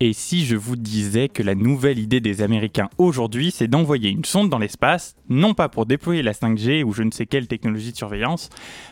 [0.00, 4.24] Et si je vous disais que la nouvelle idée des Américains aujourd'hui, c'est d'envoyer une
[4.24, 7.90] sonde dans l'espace, non pas pour déployer la 5G ou je ne sais quelle technologie
[7.90, 8.48] de surveillance,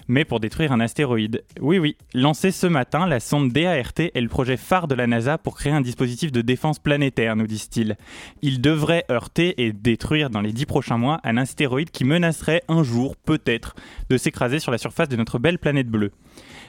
[0.08, 1.44] mais pour détruire un astéroïde.
[1.60, 5.38] Oui, oui, lancé ce matin, la sonde DART est le projet phare de la NASA
[5.38, 7.96] pour créer un dispositif de défense planétaire, nous disent-ils.
[8.42, 12.82] Il devrait heurter et détruire dans les dix prochains mois un astéroïde qui menacerait un
[12.82, 13.76] jour, peut-être,
[14.10, 16.10] de s'écraser sur la surface de notre belle planète bleue.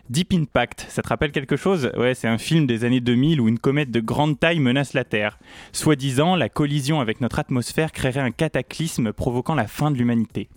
[0.09, 1.91] Deep Impact, ça te rappelle quelque chose?
[1.97, 5.03] Ouais, c'est un film des années 2000 où une comète de grande taille menace la
[5.03, 5.37] Terre.
[5.73, 10.47] Soi-disant, la collision avec notre atmosphère créerait un cataclysme provoquant la fin de l'humanité.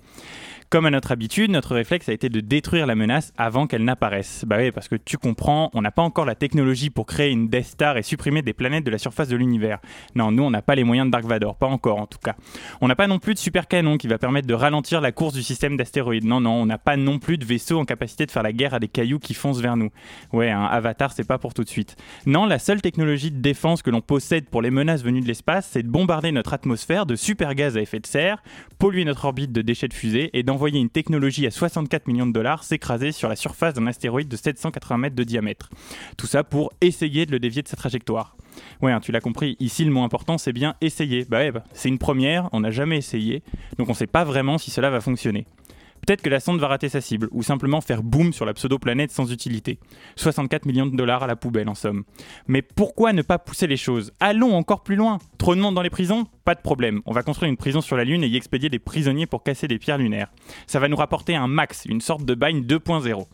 [0.70, 4.44] Comme à notre habitude, notre réflexe a été de détruire la menace avant qu'elle n'apparaisse.
[4.46, 7.48] Bah oui, parce que tu comprends, on n'a pas encore la technologie pour créer une
[7.48, 9.80] Death Star et supprimer des planètes de la surface de l'univers.
[10.14, 12.36] Non, nous on n'a pas les moyens de Dark Vador, pas encore en tout cas.
[12.80, 15.34] On n'a pas non plus de super canon qui va permettre de ralentir la course
[15.34, 16.24] du système d'astéroïdes.
[16.24, 18.74] Non, non, on n'a pas non plus de vaisseau en capacité de faire la guerre
[18.74, 19.90] à des cailloux qui foncent vers nous.
[20.32, 21.96] Ouais, un Avatar, c'est pas pour tout de suite.
[22.26, 25.68] Non, la seule technologie de défense que l'on possède pour les menaces venues de l'espace,
[25.72, 28.40] c'est de bombarder notre atmosphère de super gaz à effet de serre,
[28.78, 32.32] polluer notre orbite de déchets de fusée et d'envoyer une technologie à 64 millions de
[32.32, 35.70] dollars s'écraser sur la surface d'un astéroïde de 780 mètres de diamètre.
[36.16, 38.36] Tout ça pour essayer de le dévier de sa trajectoire.
[38.82, 41.24] Ouais, hein, tu l'as compris, ici le mot important c'est bien essayer.
[41.28, 43.42] Bah bah, c'est une première, on n'a jamais essayé,
[43.78, 45.46] donc on ne sait pas vraiment si cela va fonctionner.
[46.06, 49.10] Peut-être que la sonde va rater sa cible, ou simplement faire boum sur la pseudo-planète
[49.10, 49.78] sans utilité.
[50.16, 52.04] 64 millions de dollars à la poubelle en somme.
[52.48, 54.12] Mais pourquoi ne pas pousser les choses?
[54.20, 56.26] Allons encore plus loin Trop de dans les prisons?
[56.44, 58.78] Pas de problème, on va construire une prison sur la Lune et y expédier des
[58.78, 60.32] prisonniers pour casser des pierres lunaires.
[60.66, 63.26] Ça va nous rapporter un max, une sorte de bagne 2.0.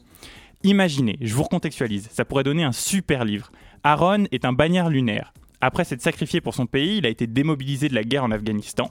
[0.65, 3.53] Imaginez, je vous recontextualise, ça pourrait donner un super livre.
[3.85, 5.33] Aaron est un bagnard lunaire.
[5.61, 8.91] Après s'être sacrifié pour son pays, il a été démobilisé de la guerre en Afghanistan.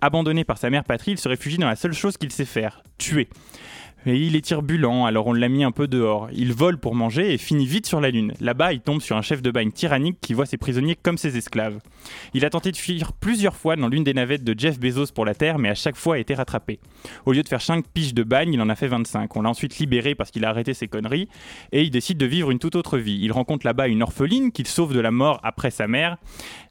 [0.00, 2.82] Abandonné par sa mère patrie, il se réfugie dans la seule chose qu'il sait faire,
[2.98, 3.28] tuer.
[4.08, 6.28] Et il est turbulent, alors on l'a mis un peu dehors.
[6.32, 8.34] Il vole pour manger et finit vite sur la Lune.
[8.40, 11.36] Là-bas, il tombe sur un chef de bagne tyrannique qui voit ses prisonniers comme ses
[11.36, 11.80] esclaves.
[12.32, 15.24] Il a tenté de fuir plusieurs fois dans l'une des navettes de Jeff Bezos pour
[15.24, 16.78] la Terre, mais à chaque fois a été rattrapé.
[17.24, 19.34] Au lieu de faire 5 piges de bagne, il en a fait 25.
[19.34, 21.28] On l'a ensuite libéré parce qu'il a arrêté ses conneries,
[21.72, 23.18] et il décide de vivre une toute autre vie.
[23.20, 26.16] Il rencontre là-bas une orpheline qu'il sauve de la mort après sa mère.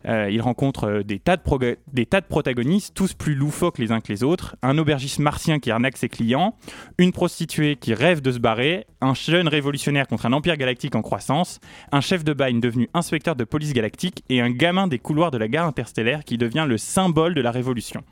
[0.08, 4.24] Euh, il rencontre euh, des tas, de protagonistes, tous plus loufoques les uns que les
[4.24, 4.56] autres.
[4.62, 6.56] Un aubergiste martien qui arnaque ses clients,
[6.98, 11.02] une prostituée qui rêve de se barrer, un jeune révolutionnaire contre un empire galactique en
[11.02, 11.60] croissance,
[11.92, 15.38] un chef de bagne devenu inspecteur de police galactique et un gamin des couloirs de
[15.38, 18.04] la gare interstellaire qui devient le symbole de la révolution.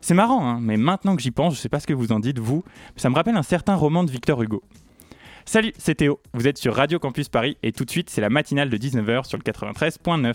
[0.00, 2.20] C'est marrant, hein, mais maintenant que j'y pense, je sais pas ce que vous en
[2.20, 2.62] dites, vous,
[2.96, 4.62] ça me rappelle un certain roman de Victor Hugo.
[5.44, 8.28] Salut, c'est Théo, vous êtes sur Radio Campus Paris et tout de suite c'est la
[8.28, 10.34] matinale de 19h sur le 93.9.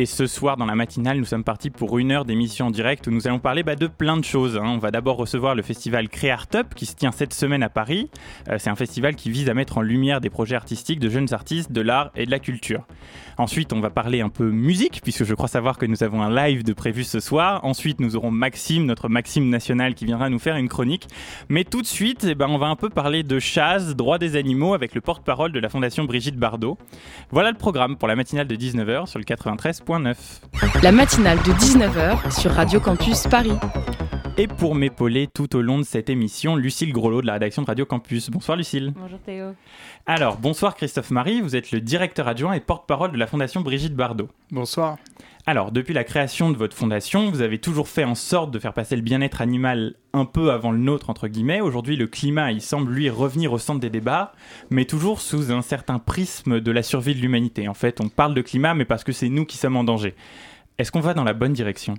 [0.00, 3.08] Et ce soir, dans la matinale, nous sommes partis pour une heure d'émission en direct
[3.08, 4.56] où nous allons parler bah, de plein de choses.
[4.56, 4.62] Hein.
[4.64, 8.08] On va d'abord recevoir le festival Créartup qui se tient cette semaine à Paris.
[8.48, 11.34] Euh, c'est un festival qui vise à mettre en lumière des projets artistiques de jeunes
[11.34, 12.86] artistes, de l'art et de la culture.
[13.38, 16.32] Ensuite, on va parler un peu musique, puisque je crois savoir que nous avons un
[16.32, 17.64] live de prévu ce soir.
[17.64, 21.08] Ensuite, nous aurons Maxime, notre Maxime national, qui viendra nous faire une chronique.
[21.48, 24.36] Mais tout de suite, eh ben, on va un peu parler de chasse, droit des
[24.36, 26.78] animaux, avec le porte-parole de la Fondation Brigitte Bardot.
[27.30, 29.24] Voilà le programme pour la matinale de 19h sur le
[29.88, 30.82] 93.9.
[30.82, 33.54] La matinale de 19h sur Radio Campus Paris.
[34.36, 37.66] Et pour m'épauler tout au long de cette émission, Lucille Grolot de la rédaction de
[37.66, 38.30] Radio Campus.
[38.30, 38.92] Bonsoir Lucille.
[38.94, 39.54] Bonjour Théo.
[40.06, 43.94] Alors, bonsoir Christophe Marie, vous êtes le directeur adjoint et porte-parole de la Fondation Brigitte
[43.94, 44.28] Bardot.
[44.50, 44.98] Bonsoir.
[45.48, 48.74] Alors, depuis la création de votre fondation, vous avez toujours fait en sorte de faire
[48.74, 51.62] passer le bien-être animal un peu avant le nôtre, entre guillemets.
[51.62, 54.32] Aujourd'hui, le climat, il semble, lui, revenir au centre des débats,
[54.68, 57.66] mais toujours sous un certain prisme de la survie de l'humanité.
[57.66, 60.14] En fait, on parle de climat, mais parce que c'est nous qui sommes en danger.
[60.76, 61.94] Est-ce qu'on va dans la bonne direction?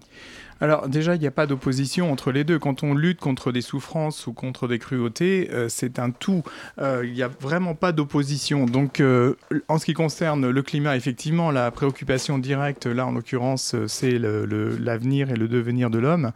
[0.61, 2.59] Alors déjà, il n'y a pas d'opposition entre les deux.
[2.59, 6.43] Quand on lutte contre des souffrances ou contre des cruautés, euh, c'est un tout.
[6.79, 8.65] Euh, il n'y a vraiment pas d'opposition.
[8.65, 9.35] Donc euh,
[9.67, 15.31] en ce qui concerne le climat, effectivement, la préoccupation directe, là en l'occurrence, c'est l'avenir
[15.31, 16.31] et le devenir de l'homme.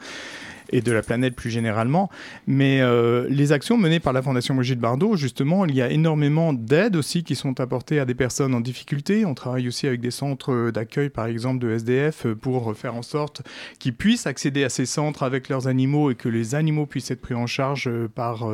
[0.73, 2.09] Et de la planète plus généralement.
[2.47, 6.51] Mais euh, les actions menées par la Fondation Brigitte Bardot, justement, il y a énormément
[6.51, 9.25] d'aides aussi qui sont apportées à des personnes en difficulté.
[9.25, 13.43] On travaille aussi avec des centres d'accueil, par exemple, de SDF, pour faire en sorte
[13.79, 17.21] qu'ils puissent accéder à ces centres avec leurs animaux et que les animaux puissent être
[17.21, 18.49] pris en charge par,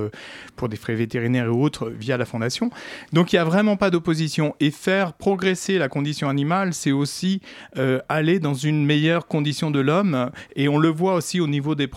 [0.56, 2.70] pour des frais vétérinaires et autres via la Fondation.
[3.14, 4.56] Donc il n'y a vraiment pas d'opposition.
[4.60, 7.42] Et faire progresser la condition animale, c'est aussi
[7.78, 10.32] euh, aller dans une meilleure condition de l'homme.
[10.56, 11.88] Et on le voit aussi au niveau des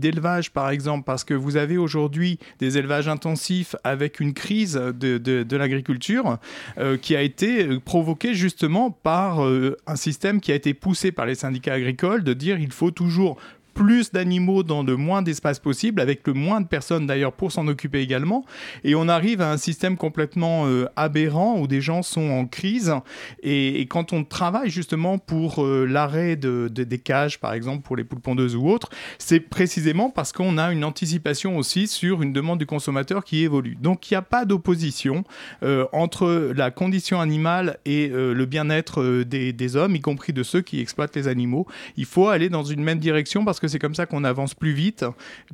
[0.00, 5.56] d'élevage, par exemple, parce que vous avez aujourd'hui des élevages intensifs avec une crise de,
[5.56, 6.38] l'agriculture
[6.78, 9.40] euh, qui a été euh, provoquée justement par
[9.86, 13.38] un système qui a été poussé par les syndicats agricoles de dire il faut toujours
[13.74, 17.66] plus d'animaux dans le moins d'espace possible, avec le moins de personnes d'ailleurs pour s'en
[17.68, 18.44] occuper également.
[18.84, 22.94] Et on arrive à un système complètement euh, aberrant où des gens sont en crise.
[23.42, 28.04] Et, quand on travaille justement pour euh, l'arrêt de, des cages, par exemple pour les
[28.04, 28.88] poules pondeuses ou autres,
[29.18, 33.76] c'est précisément parce qu'on a une anticipation aussi sur une demande du consommateur qui évolue.
[33.80, 35.24] Donc il n'y a pas d'opposition
[35.62, 40.80] euh, entre la condition animale et le bien-être des, hommes, y compris de ceux qui
[40.80, 41.66] exploitent les animaux.
[41.96, 44.72] Il faut aller dans une même direction parce que c'est comme ça qu'on avance plus
[44.72, 45.06] vite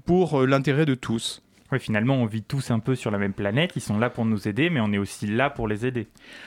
[0.06, 1.42] pour euh, l'intérêt de tous.
[1.70, 3.72] Oui, finalement, on vit tous un peu sur la même planète.
[3.76, 6.06] Ils sont là pour nous aider, mais on est aussi là pour les aider.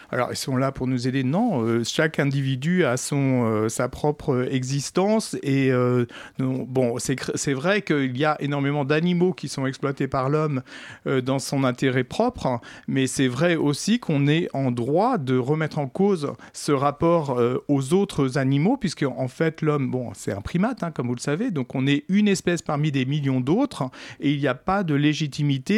[0.10, 3.88] Alors, ils sont là pour nous aider Non, euh, chaque individu a son, euh, sa
[3.88, 5.38] propre existence.
[5.44, 6.08] Et euh,
[6.40, 10.64] bon, c'est vrai qu'il y a énormément d'animaux qui sont exploités par l'homme
[11.06, 15.88] dans son intérêt propre, mais c'est vrai aussi qu'on est en droit de remettre en
[15.88, 20.92] cause ce rapport aux autres animaux, puisque en fait, l'homme, bon, c'est un primate, hein,
[20.92, 23.90] comme vous le savez, donc on est une espèce parmi des millions d'autres,
[24.20, 24.96] et il n'y a pas de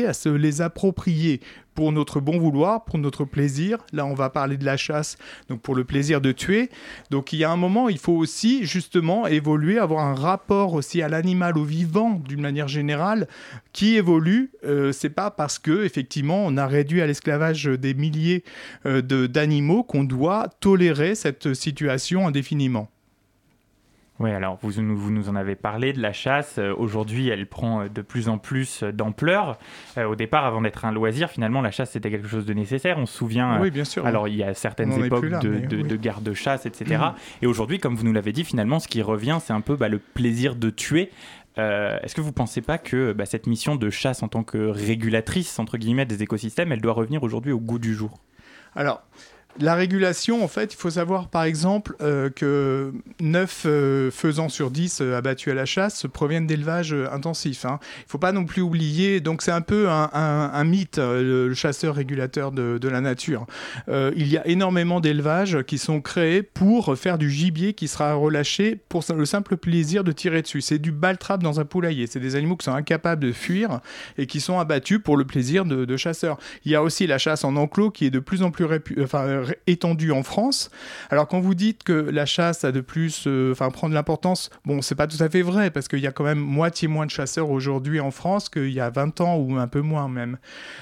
[0.08, 1.42] à se les approprier
[1.76, 3.80] pour notre bon vouloir, pour notre plaisir.
[3.92, 5.18] Là, on va parler de la chasse,
[5.50, 6.70] donc pour le plaisir de tuer.
[7.10, 11.02] Donc il y a un moment, il faut aussi justement évoluer, avoir un rapport aussi
[11.02, 13.28] à l'animal, au vivant, d'une manière générale,
[13.72, 14.52] qui évolue.
[14.66, 18.44] Euh, c'est pas parce que effectivement on a réduit à l'esclavage des milliers
[18.86, 22.90] euh, d'animaux qu'on doit tolérer cette situation indéfiniment.
[24.24, 26.56] Oui, alors vous, vous, nous en avez parlé de la chasse.
[26.58, 29.60] Euh, aujourd'hui, elle prend euh, de plus en plus euh, d'ampleur.
[29.98, 32.98] au départ, avant d'être un loisir, finalement, la chasse c'était quelque chose de nécessaire.
[32.98, 33.60] On se souvient.
[33.60, 34.06] Oui, bien sûr.
[34.06, 37.02] Alors, il y a certaines époques de, de, garde de chasse, etc.
[37.02, 37.16] Mm.
[37.42, 39.90] Et aujourd'hui, comme vous nous l'avez dit, finalement, ce qui revient, c'est un peu bah,
[39.90, 41.12] le plaisir de tuer.
[41.58, 44.58] Est-ce que vous ne pensez pas que bah, cette mission de chasse en tant que
[44.58, 48.20] régulatrice entre guillemets des écosystèmes, elle doit revenir aujourd'hui au goût du jour?
[48.74, 49.04] Alors,
[49.60, 54.72] la régulation, en fait, il faut savoir par exemple euh, que 9 euh, faisans sur
[54.72, 57.66] 10 euh, abattus à la chasse proviennent d'élevage intensif.
[57.66, 57.80] Hein.
[58.00, 61.96] Il ne faut pas non plus oublier, donc c'est un peu un, mythe, le, chasseur
[61.96, 63.46] régulateur de, la nature.
[63.88, 68.80] il y a énormément d'élevages qui sont créés pour faire du gibier qui sera relâché
[68.90, 70.62] pour le simple plaisir de tirer dessus.
[70.62, 72.08] C'est du baltrap dans un poulailler.
[72.08, 73.80] C'est des animaux qui sont incapables de fuir
[74.18, 76.38] et qui sont abattus pour le plaisir de, chasseurs.
[76.66, 78.66] Il y a aussi la chasse en enclos qui est de plus en plus
[79.02, 80.70] enfin, étendue en France.
[81.10, 84.50] Alors quand vous dites que la chasse a de plus, euh, enfin prend de l'importance,
[84.66, 87.06] bon c'est pas tout à fait vrai parce qu'il y a quand même moitié moins
[87.06, 90.38] de chasseurs aujourd'hui en France qu'il y a 20 ans ou un peu moins même.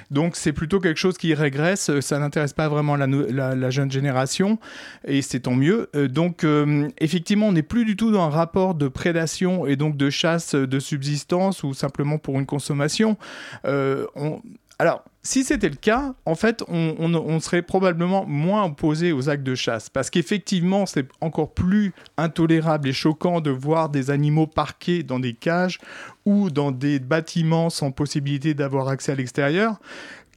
[0.09, 4.59] Donc c'est plutôt quelque chose qui régresse, ça n'intéresse pas vraiment la, jeune génération
[5.05, 5.89] et c'est tant mieux.
[5.95, 9.75] Euh, donc euh, effectivement on n'est plus du tout dans un rapport de prédation et
[9.75, 13.17] donc de chasse de subsistance ou simplement pour une consommation.
[13.65, 14.41] on,
[14.81, 19.53] alors, si c'était le cas, en fait, on, serait probablement moins opposé aux actes de
[19.53, 19.89] chasse.
[19.89, 25.33] Parce qu'effectivement, c'est encore plus intolérable et choquant de voir des animaux parqués dans des
[25.33, 25.77] cages
[26.25, 29.79] ou dans des bâtiments sans possibilité d'avoir accès à l'extérieur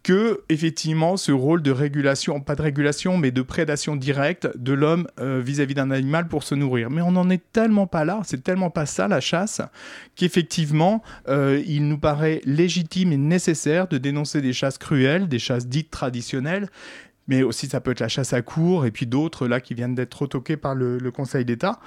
[0.04, 5.08] que effectivement ce rôle de régulation, pas de régulation, mais de prédation directe de l'homme
[5.18, 6.90] euh, vis-à-vis d'un animal pour se nourrir.
[6.90, 9.62] Mais on n'en est tellement pas là, c'est tellement pas ça la chasse,
[10.14, 15.66] qu'effectivement euh, il nous paraît légitime et nécessaire de dénoncer des chasses cruelles, des chasses
[15.66, 16.68] dites traditionnelles,
[17.28, 19.94] mais aussi ça peut être la chasse à cours et puis d'autres là qui viennent
[19.94, 21.78] d'être retoqués par le, Conseil d'État.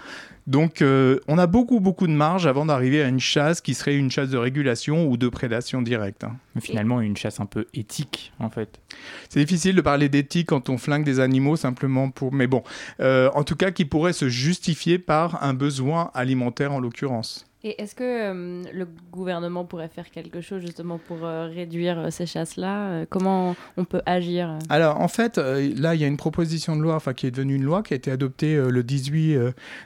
[0.45, 3.95] Donc euh, on a beaucoup beaucoup de marge avant d'arriver à une chasse qui serait
[3.95, 6.23] une chasse de régulation ou de prédation directe.
[6.23, 6.37] Hein.
[6.61, 8.79] Finalement une chasse un peu éthique en fait.
[9.27, 12.33] C'est difficile de parler d'éthique quand on flingue des animaux simplement pour...
[12.33, 12.63] Mais bon,
[13.01, 17.46] euh, en tout cas qui pourrait se justifier par un besoin alimentaire en l'occurrence.
[17.63, 22.09] Et est-ce que euh, le gouvernement pourrait faire quelque chose justement pour euh, réduire euh,
[22.11, 23.05] ces chasses-là?
[23.09, 24.59] Comment on peut agir?
[24.69, 27.55] Alors en fait, là il y a une proposition de loi, enfin qui est devenue
[27.55, 29.37] une loi, qui a été adoptée le 18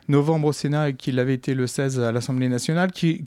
[0.09, 3.23] novembre au Sénat et qui l'avait été le 16 à l'Assemblée nationale, qui,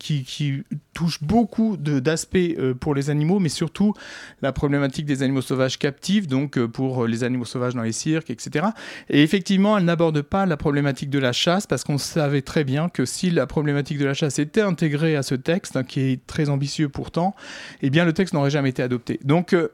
[0.92, 2.38] touche beaucoup d'aspects
[2.78, 3.94] pour les animaux, mais surtout
[4.42, 8.66] la problématique des animaux sauvages captifs, donc pour les animaux sauvages dans les cirques, etc.
[9.08, 12.88] Et effectivement, elle n'aborde pas la problématique de la chasse, parce qu'on savait très bien
[12.88, 16.26] que si la problématique de la chasse était intégrée à ce texte, hein, qui est
[16.26, 17.34] très ambitieux pourtant,
[17.82, 19.20] eh bien le texte n'aurait jamais été adopté.
[19.24, 19.68] Donc euh,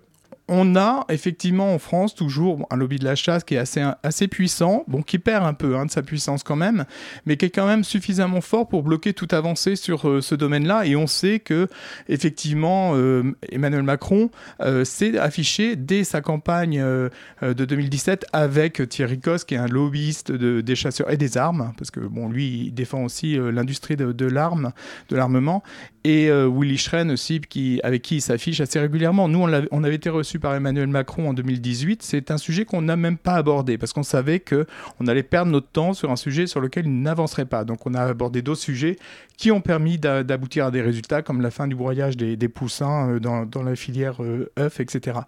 [0.52, 4.26] on a effectivement en France toujours un lobby de la chasse qui est assez, assez
[4.26, 6.86] puissant, bon, qui perd un peu hein, de sa puissance quand même,
[7.24, 10.86] mais qui est quand même suffisamment fort pour bloquer toute avancée sur euh, ce domaine-là.
[10.86, 11.68] Et on sait que
[12.08, 14.28] effectivement euh, Emmanuel Macron
[14.60, 20.32] euh, s'est affiché dès sa campagne de 2017 avec Thierry Cos, qui est un lobbyiste
[20.32, 24.26] des chasseurs et des armes, parce que bon, lui, il défend aussi l'industrie de, de
[24.26, 24.72] l'arme,
[25.10, 25.62] de l'armement,
[26.02, 29.28] et Willy Schren aussi, qui, avec qui il s'affiche assez régulièrement.
[29.28, 32.82] Nous, on, on avait été reçus par Emmanuel Macron en 2018, c'est un sujet qu'on
[32.82, 36.46] n'a même pas abordé parce qu'on savait qu'on allait perdre notre temps sur un sujet
[36.46, 37.64] sur lequel il n'avancerait pas.
[37.64, 38.96] Donc on a abordé d'autres sujets
[39.36, 43.20] qui ont permis d'aboutir à des résultats comme la fin du broyage des, poussins euh,
[43.20, 45.20] dans, dans, la filière euh, œufs, etc.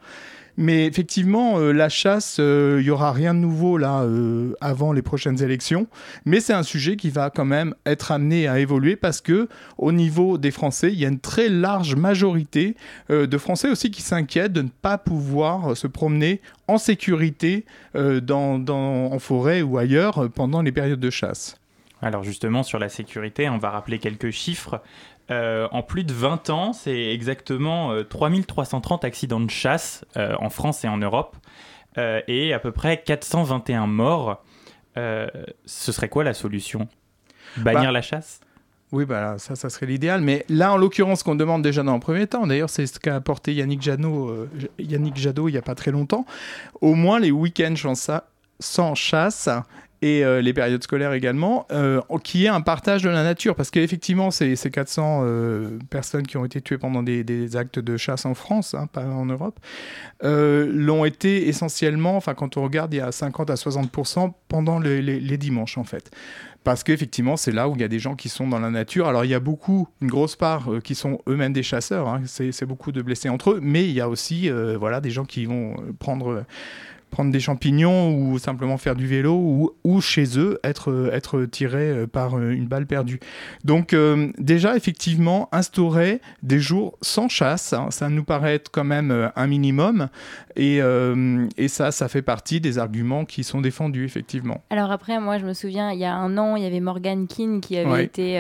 [0.57, 4.93] Mais effectivement, euh, la chasse, il euh, n'y aura rien de nouveau là euh, avant
[4.93, 5.87] les prochaines élections.
[6.25, 9.93] Mais c'est un sujet qui va quand même être amené à évoluer parce que au
[9.93, 12.77] niveau des Français, il y a une très large majorité
[13.09, 19.63] de Français aussi qui s'inquiètent de ne pas pouvoir se promener en sécurité en forêt
[19.63, 21.57] ou ailleurs pendant les périodes de chasse.
[22.03, 24.83] Alors justement, sur la sécurité, on va rappeler quelques chiffres.
[25.33, 30.51] Euh, en plus de 20 ans, c'est exactement 3330 euh, accidents de chasse euh, en
[30.51, 31.37] France et en Europe,
[31.97, 34.43] et à peu près 421 morts.
[34.97, 36.89] ce serait quoi la solution?
[37.57, 38.41] Bannir bah, la chasse?
[38.93, 40.21] oui, bah, ça, ça serait l'idéal.
[40.21, 42.99] Mais là, en l'occurrence, ce qu'on demande déjà dans le premier temps, d'ailleurs, c'est ce
[42.99, 44.49] qu'a apporté Yannick Jadot,
[44.79, 46.27] Yannick Jadot il n'y a pas très longtemps,
[46.81, 47.75] au moins les week-ends
[48.59, 49.49] sans chasse
[50.03, 53.55] et euh, les périodes scolaires également, euh, qui est un partage de la nature.
[53.55, 57.97] Parce qu'effectivement, ces, ces 400 euh, personnes qui ont été tuées pendant des, actes de
[57.97, 59.59] chasse en France, hein, pas en Europe,
[60.23, 65.39] l'ont été essentiellement, enfin quand on regarde, il y a 50 à 60% pendant les,
[65.39, 66.11] dimanches en fait
[66.65, 69.09] parce qu'effectivement, c'est là où il y a des gens qui sont dans la nature.
[69.09, 72.07] Alors, il y a beaucoup, une grosse part, qui sont eux-mêmes des chasseurs.
[72.07, 72.23] Hein.
[72.27, 75.45] C'est beaucoup de blessés entre eux, mais il y a aussi, voilà, des gens qui
[75.47, 76.45] vont prendre
[77.13, 81.91] prendre des champignons ou simplement faire du vélo ou, ou chez eux être, être tiré
[81.91, 83.21] euh, par euh, une balle perdue.
[83.65, 88.85] Donc euh, déjà effectivement instaurer des jours sans chasse, hein, ça nous paraît être quand
[88.85, 90.09] même un minimum
[90.57, 94.63] et, et, ça ça fait partie des arguments qui sont défendus effectivement.
[94.71, 97.27] Alors après moi je me souviens il y a un an il y avait Morgan
[97.27, 98.39] Keane qui avait été.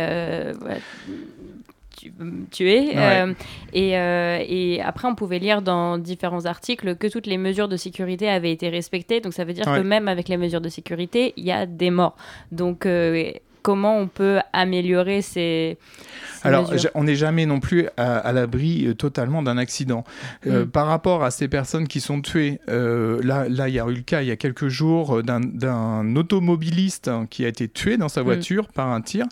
[2.20, 3.34] Euh,
[3.72, 7.76] et, euh, et, après, on pouvait lire dans différents articles que toutes les mesures de
[7.76, 9.20] sécurité avaient été respectées.
[9.20, 11.90] Donc ça veut dire que même avec les mesures de sécurité, il y a des
[11.90, 12.16] morts.
[12.50, 13.32] Donc euh,
[13.62, 15.78] comment on peut améliorer ces,
[16.44, 20.04] alors, on n'est jamais non plus à, l'abri euh, totalement d'un accident.
[20.46, 20.68] Euh, mm.
[20.68, 23.94] Par rapport à ces personnes qui sont tuées, euh, là, là, il y a eu
[23.94, 28.08] le cas il y a quelques jours d'un automobiliste hein, qui a été tué dans
[28.08, 28.24] sa mm.
[28.24, 29.26] voiture par un tir.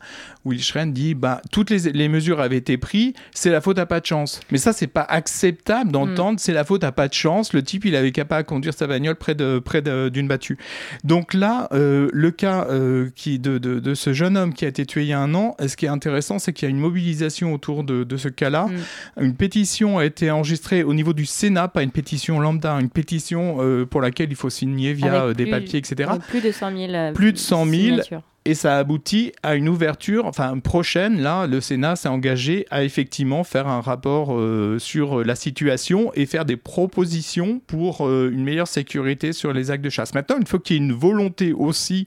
[0.44, 4.00] Will Schren dit bah, toutes les, mesures avaient été prises, c'est la faute à pas
[4.00, 4.40] de chance.
[4.50, 6.38] Mais ça, c'est pas acceptable d'entendre mm.
[6.38, 7.52] c'est la faute à pas de chance.
[7.52, 10.58] Le type, il avait capable de conduire sa bagnole près d'une près battue.
[11.04, 12.66] Donc là, le cas
[13.14, 15.34] qui, de, de, de, ce jeune homme qui a été tué il y a un
[15.34, 18.66] an, ce qui est intéressant, c'est qu'il y a une mobilisation autour de, ce cas-là.
[18.66, 19.24] Mm.
[19.24, 23.56] Une pétition a été enregistrée au niveau du Sénat, pas une pétition lambda, une pétition
[23.60, 26.10] euh, pour laquelle il faut signer via euh, des papiers, etc.
[26.28, 26.92] Plus de 100 000.
[26.92, 28.00] Euh, plus de 100 000
[28.44, 33.44] et ça aboutit à une ouverture, enfin prochaine, là, le Sénat s'est engagé à effectivement
[33.44, 34.38] faire un rapport
[34.78, 39.90] sur la situation et faire des propositions pour une meilleure sécurité sur les actes de
[39.90, 40.14] chasse.
[40.14, 42.06] Maintenant, il faut qu'il y ait une volonté aussi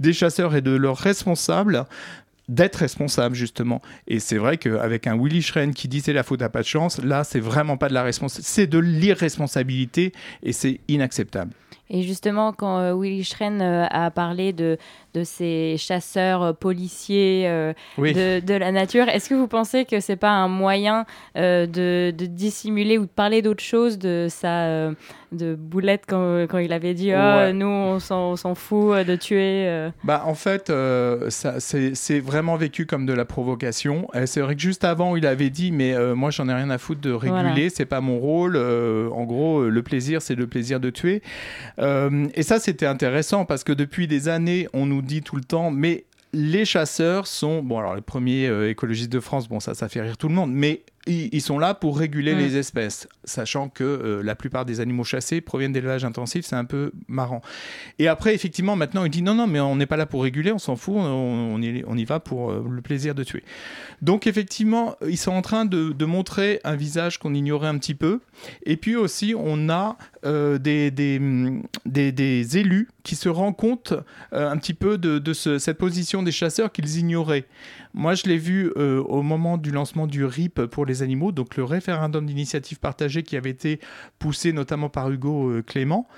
[0.00, 1.86] des chasseurs et de leurs responsables
[2.48, 3.80] d'être responsable justement.
[4.08, 7.02] Et c'est vrai qu'avec un Willy Schren qui disait la faute à pas de chance,
[7.02, 11.52] là c'est vraiment pas de la responsabilité, c'est de l'irresponsabilité et c'est inacceptable.
[11.92, 14.78] Et justement, quand euh, Willy Schren euh, a parlé de,
[15.12, 17.46] de ces chasseurs euh, policiers
[17.98, 21.04] de, de, la nature, est-ce que vous pensez que c'est pas un moyen
[21.34, 24.90] de, de, dissimuler ou de parler d'autre chose de sa
[25.32, 30.22] de boulette quand, quand il avait dit oh, nous on s'en fout de tuer bah
[30.26, 30.72] en fait
[31.28, 34.08] c'est vraiment vécu comme de la provocation.
[34.26, 37.00] C'est vrai que juste avant il avait dit mais moi j'en ai rien à foutre
[37.00, 41.22] de réguler c'est pas mon rôle en gros le plaisir c'est le plaisir de tuer
[41.80, 45.44] euh, et ça, c'était intéressant parce que depuis des années, on nous dit tout le
[45.44, 49.74] temps, mais les chasseurs sont, bon alors les premiers euh, écologistes de France, bon ça,
[49.74, 53.70] ça fait rire tout le monde, mais ils, sont là pour réguler les espèces, sachant
[53.70, 57.40] que euh, la plupart des animaux chassés proviennent d'élevage intensif, c'est un peu marrant.
[57.98, 60.52] Et après, effectivement, maintenant, il dit non, non, mais on n'est pas là pour réguler,
[60.52, 63.42] on s'en fout, on, y, va pour euh, le plaisir de tuer.
[64.02, 68.20] Donc, effectivement, ils sont en train de, montrer un visage qu'on ignorait un petit peu.
[68.64, 73.94] Et puis aussi, on a euh, des, des, élus qui se rendent compte
[74.32, 77.46] un petit peu de, cette position des chasseurs qu'ils ignoraient.
[77.92, 81.64] Moi, je l'ai vu au moment du lancement du RIP pour les animaux, donc le
[81.64, 83.80] référendum d'initiative partagée qui avait été
[84.18, 86.08] poussé notamment par Hugo euh, Clément,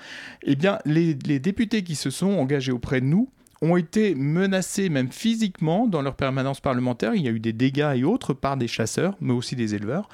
[0.43, 3.29] eh bien, les, députés qui se sont engagés auprès de nous
[3.61, 7.15] ont été menacés même physiquement dans leur permanence parlementaire.
[7.15, 10.09] Il y a eu des dégâts et autres par des chasseurs, mais aussi des éleveurs.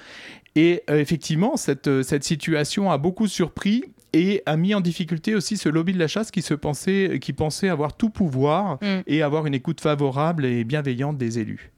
[0.55, 1.55] Et euh, effectivement,
[1.87, 5.99] euh, cette situation a beaucoup surpris et a mis en difficulté aussi ce lobby de
[5.99, 9.01] la chasse qui, se pensait, qui pensait avoir tout pouvoir mm.
[9.07, 11.71] et avoir une écoute favorable et bienveillante des élus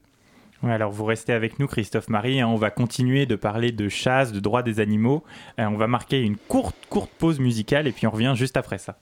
[0.70, 2.40] alors vous restez avec nous, Christophe Marie.
[2.40, 2.46] Hein.
[2.46, 5.24] on va continuer de parler de chasse, de droits des animaux.
[5.58, 8.78] Euh, on va marquer une courte, courte pause musicale et puis on revient juste après
[8.78, 8.98] ça.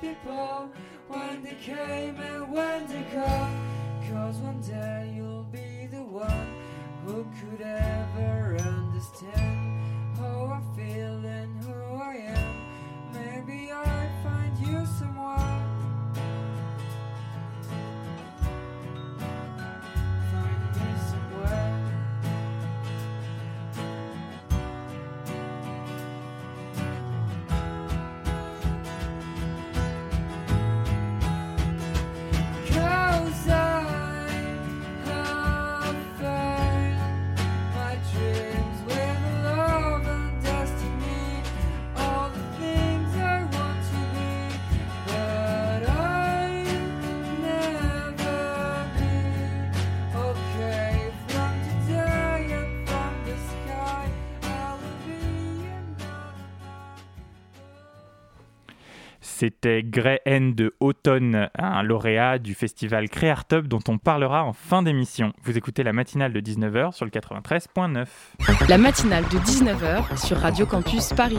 [0.00, 0.70] People
[1.08, 3.48] when they came and when they go.
[4.10, 6.54] Cause one day you'll be the one
[7.04, 9.59] who could ever understand
[59.40, 64.82] C'était Grey N de Automne, un lauréat du festival Créartub dont on parlera en fin
[64.82, 65.32] d'émission.
[65.44, 68.06] Vous écoutez la matinale de 19h sur le 93.9.
[68.68, 71.38] La matinale de 19h sur Radio Campus Paris.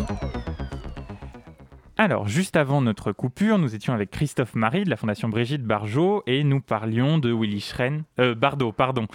[1.95, 6.23] Alors, juste avant notre coupure, nous étions avec Christophe Marie de la Fondation Brigitte Barjot
[6.25, 9.05] et nous parlions de Willy Schren, euh, Bardot, pardon,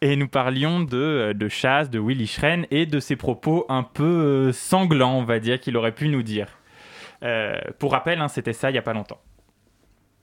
[0.00, 3.84] et nous parlions de, euh, de chasse, de Willy Schren et de ses propos un
[3.84, 6.48] peu euh, sanglants, on va dire, qu'il aurait pu nous dire.
[7.22, 9.20] Euh, pour rappel, hein, c'était ça il n'y a pas longtemps.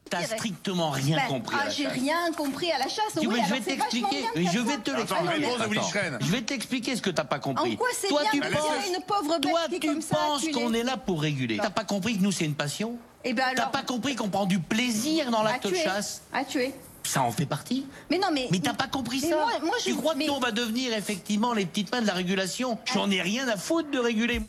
[0.09, 3.13] T'as strictement rien Ben, compris ah, j'ai rien compris à la chasse.
[3.21, 6.09] Tu oui, veux, je vais t'expliquer, que je vais te l'expliquer.
[6.09, 6.17] de.
[6.25, 7.73] Je vais t'expliquer ce que t'as pas compris.
[7.73, 10.47] En quoi c'est Toi, bien tu de penses, une pauvre bête toi, qui tu penses
[10.51, 11.57] qu'on est là pour réguler.
[11.57, 14.47] T'as pas compris que nous, c'est une passion Eh ben T'as pas compris qu'on prend
[14.47, 15.83] du plaisir dans l'acte de tuer.
[15.83, 16.73] chasse À tuer.
[17.03, 18.47] Ça en fait partie Mais non, mais.
[18.51, 20.51] mais t'as pas compris Mais ça moi- moi, Tu crois que mais- nous, on va
[20.51, 24.41] devenir effectivement les petites mains de la régulation J'en ai rien à foutre de réguler.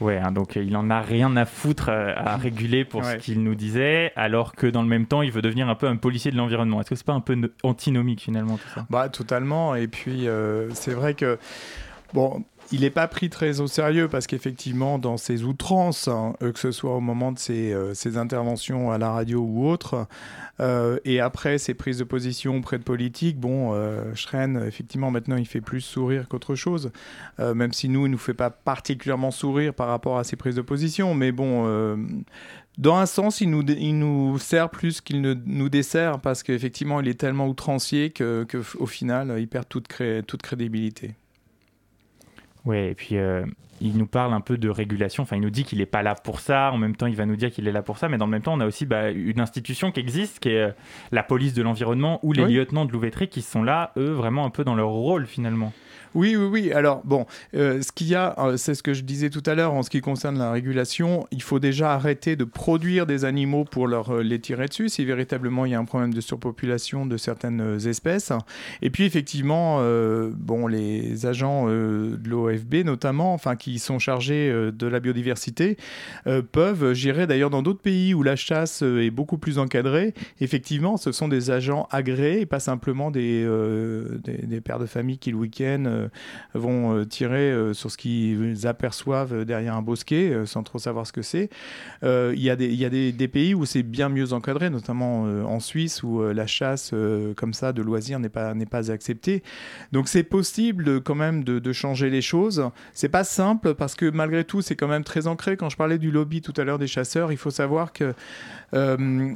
[0.00, 3.42] Ouais, hein, donc il en a rien à foutre euh, à réguler pour ce qu'il
[3.42, 6.30] nous disait, alors que dans le même temps, il veut devenir un peu un policier
[6.30, 6.80] de l'environnement.
[6.80, 8.86] Est-ce que c'est pas un peu no- antinomique finalement tout ça?
[8.90, 9.74] Bah, totalement.
[9.74, 11.38] Et puis, euh, c'est vrai que,
[12.12, 16.52] bon, il n'est pas pris très au sérieux parce qu'effectivement, dans ses outrances, hein, euh,
[16.52, 20.06] que ce soit au moment de ses, euh, interventions à la radio ou autre,
[20.60, 25.36] euh, et après ses prises de position auprès de politiques, bon, euh, Schren, effectivement, maintenant,
[25.36, 26.90] il fait plus sourire qu'autre chose,
[27.38, 30.56] même si nous, il ne nous fait pas particulièrement sourire par rapport à ses prises
[30.56, 31.64] de position, mais bon.
[32.78, 37.20] dans un sens, il nous, sert plus qu'il ne nous dessert parce qu'effectivement, il est
[37.20, 41.14] tellement outrancier que, que, au final, il perd toute crédibilité.
[42.66, 43.44] Ouais, et puis euh,
[43.80, 45.22] il nous parle un peu de régulation.
[45.22, 46.70] Enfin, il nous dit qu'il n'est pas là pour ça.
[46.72, 48.08] En même temps, il va nous dire qu'il est là pour ça.
[48.08, 50.60] Mais dans le même temps, on a aussi bah, une institution qui existe, qui est
[50.62, 50.70] euh,
[51.12, 52.54] la police de l'environnement ou les Oui.
[52.54, 55.72] lieutenants de Louvétrie qui sont là, eux, vraiment un peu dans leur rôle finalement.
[56.14, 56.72] Oui, oui, oui.
[56.72, 59.54] Alors, bon, euh, ce qu'il y a, euh, c'est ce que je disais tout à
[59.54, 61.26] l'heure en ce qui concerne la régulation.
[61.30, 65.04] Il faut déjà arrêter de produire des animaux pour leur, euh, les tirer dessus si
[65.04, 68.32] véritablement il y a un problème de surpopulation de certaines euh, espèces.
[68.82, 69.80] Et puis, effectivement,
[70.36, 75.76] bon, les agents de l'OFB, notamment, enfin, qui sont chargés de la biodiversité,
[76.52, 81.12] peuvent, j'irais d'ailleurs dans d'autres pays où la chasse est beaucoup plus encadrée, effectivement, ce
[81.12, 83.46] sont des agents agréés et pas simplement des,
[84.24, 86.08] des, des pères de famille qui, le week-end, euh,
[86.54, 91.12] vont euh, tirer euh, sur ce qu'ils aperçoivent derrière un bosquet sans trop savoir ce
[91.12, 91.50] que c'est.
[92.02, 96.46] Il y a, des, pays où c'est bien mieux encadré, notamment en Suisse où la
[96.46, 96.94] chasse
[97.36, 99.42] comme ça de loisirs n'est pas, acceptée.
[99.92, 102.70] Donc c'est possible quand même de, changer les choses.
[102.92, 105.56] C'est pas simple parce que malgré tout c'est quand même très ancré.
[105.56, 108.14] Quand je parlais du lobby tout à l'heure des chasseurs, il faut savoir que
[108.74, 109.30] euh,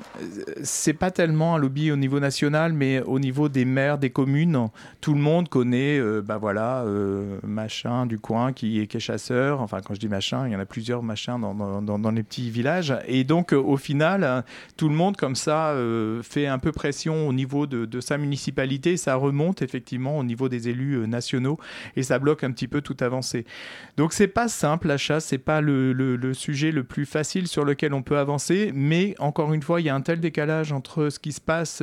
[0.62, 4.68] c'est pas tellement un lobby au niveau national, mais au niveau des maires, des communes.
[5.00, 9.60] Tout le monde connaît, bah voilà, euh, machin du coin qui est, chasseur.
[9.60, 12.50] Enfin, quand je dis machin, il y en a plusieurs machins dans, dans, les petits
[12.50, 12.94] villages.
[13.06, 14.42] Et donc, euh, au final, euh,
[14.76, 15.74] tout le monde comme ça
[16.22, 18.96] fait un peu pression au niveau de, de sa municipalité.
[18.96, 21.58] Ça remonte effectivement au niveau des élus nationaux
[21.96, 23.44] et ça bloque un petit peu toute avancée.
[23.96, 27.64] Donc, c'est pas simple la chasse, c'est pas le, le- sujet le plus facile sur
[27.64, 31.08] lequel on peut avancer, mais encore une fois, il y a un tel décalage entre
[31.10, 31.82] ce qui se passe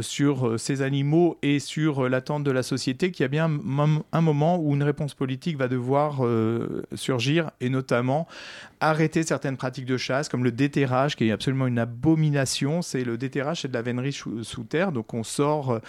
[0.00, 3.48] sur ces animaux et sur l'attente de la société qu'il y a bien
[3.80, 8.26] un moment où une réponse politique va devoir euh, surgir et notamment
[8.80, 12.82] arrêter certaines pratiques de chasse comme le déterrage qui est absolument une abomination.
[12.82, 14.92] C'est le déterrage, c'est de la vénerie sous terre.
[14.92, 15.80] Donc on sort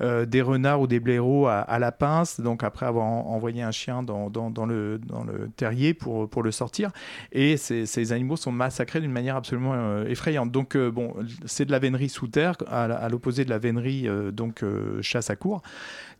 [0.00, 3.70] euh, des renards ou des blaireaux à, la pince, donc après avoir en- envoyé un
[3.70, 4.28] chien dans,
[4.66, 6.90] le, dans le terrier pour, pour le sortir.
[7.32, 10.50] Et ces, animaux sont massacrés d'une manière absolument euh, effrayante.
[10.50, 14.64] Donc bon, c'est de la vénerie sous terre à, l'opposé de la vénerie donc
[15.00, 15.62] chasse à court.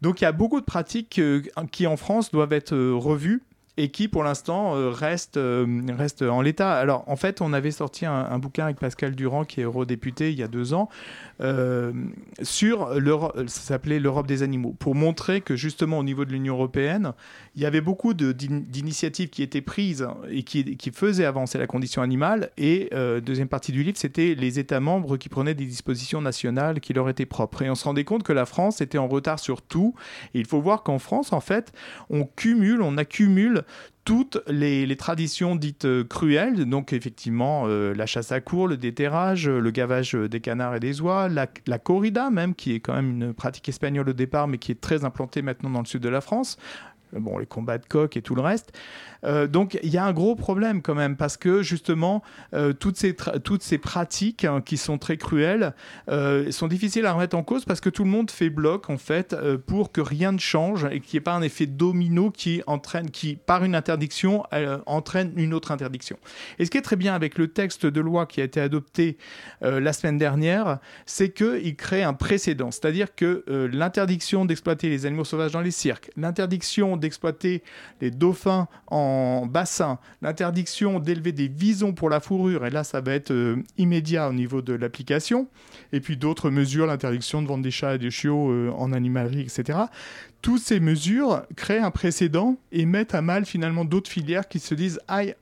[0.03, 1.21] Donc il y a beaucoup de pratiques
[1.73, 3.43] qui en France doivent être euh, revues
[3.77, 6.73] et qui pour l'instant euh, restent, euh, en l'état.
[6.75, 10.39] Alors en fait on avait sorti un bouquin avec Pascal Durand qui est eurodéputé il
[10.39, 10.89] y a deux ans
[11.41, 11.93] euh,
[12.43, 17.13] sur l'Europe, s'appelait l'Europe des animaux, pour montrer que justement au niveau de l'Union européenne,
[17.55, 22.03] il y avait beaucoup d'initiatives qui étaient prises et qui, qui faisaient avancer la condition
[22.03, 22.51] animale.
[22.59, 26.81] Et euh, deuxième partie du livre, c'était les États membres qui prenaient des dispositions nationales
[26.81, 27.63] qui leur étaient propres.
[27.63, 29.95] Et on se rendait compte que la France était en retard sur tout.
[30.35, 31.73] Et il faut voir qu'en France, en fait,
[32.11, 33.65] on cumule, on accumule
[34.11, 39.49] toutes les, traditions dites euh, cruelles, donc effectivement euh, la chasse à court, le déterrage,
[39.49, 42.93] euh, le gavage des canards et des oies, la, la corrida même, qui est quand
[42.93, 46.03] même une pratique espagnole au départ, mais qui est très implantée maintenant dans le sud
[46.03, 46.59] de la France.
[47.13, 48.73] Bon, les combats de coq et tout le reste.
[49.25, 52.23] Euh, donc il y a un gros problème quand même parce que justement
[52.55, 55.75] euh, toutes, ces toutes ces pratiques hein, qui sont très cruelles
[56.09, 58.99] euh, sont difficiles à remettre en cause parce que tout le monde fait bloc en
[58.99, 62.63] fait pour que rien ne change et qu'il n'y ait pas un effet domino qui
[62.67, 64.45] entraîne, qui par une interdiction
[64.87, 66.19] entraîne une autre interdiction.
[66.59, 69.17] Et ce qui est très bien avec le texte de loi qui a été adopté
[69.61, 75.53] la semaine dernière, c'est qu'il crée un précédent, c'est-à-dire que l'interdiction d'exploiter les animaux sauvages
[75.53, 77.63] dans les cirques, l'interdiction d'exploiter
[78.01, 83.13] les dauphins en bassin, l'interdiction d'élever des visons pour la fourrure, et là ça va
[83.13, 85.49] être euh, immédiat au niveau de l'application,
[85.93, 89.41] et puis d'autres mesures, l'interdiction de vendre des chats et des chiots euh, en animalerie,
[89.41, 89.79] etc.
[90.43, 94.75] Toutes ces mesures créent un précédent et mettent à mal finalement d'autres filières qui se
[94.75, 95.35] disent aïe,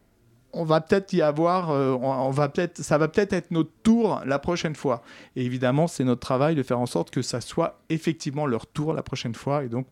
[0.53, 4.23] on va peut-être y avoir, euh, on, va peut-être, ça va peut-être être notre tour
[4.25, 5.03] la prochaine fois.
[5.37, 8.93] Et évidemment, c'est notre travail de faire en sorte que ça soit effectivement leur tour
[8.93, 9.87] la prochaine fois, et donc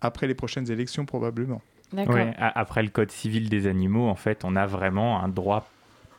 [0.00, 1.62] après les prochaines élections probablement.
[1.92, 2.04] Oui,
[2.38, 5.68] après le code civil des animaux, en fait, on a vraiment un droit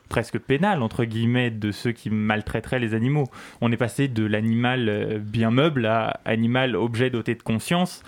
[0.09, 3.29] presque pénal, entre guillemets, de ceux qui maltraiteraient les animaux.
[3.61, 8.03] On est passé de l'animal euh, bien meuble à animal objet doté de conscience.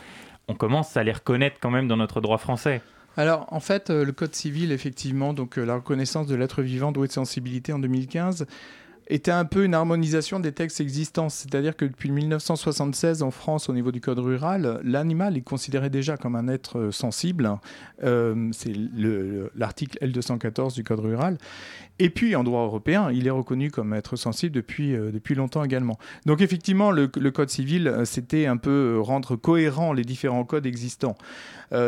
[0.49, 2.81] On commence à les reconnaître quand même dans notre droit français.
[3.15, 6.91] Alors, en fait, euh, le Code civil, effectivement, donc euh, la reconnaissance de l'être vivant
[6.91, 8.47] doué de sensibilité en 2015,
[9.07, 11.29] était un peu une harmonisation des textes existants.
[11.29, 16.17] C'est-à-dire que depuis 1976, en France, au niveau du code rural, l'animal est considéré déjà
[16.17, 17.51] comme un être euh, sensible.
[18.03, 18.73] Euh, c'est
[19.55, 21.37] l'article L214 du code rural.
[21.99, 25.63] Et puis, en droit européen, il est reconnu comme être sensible depuis, euh, depuis longtemps
[25.63, 25.99] également.
[26.25, 31.15] Donc, effectivement, le, code civil, c'était un peu rendre cohérent les différents codes existants.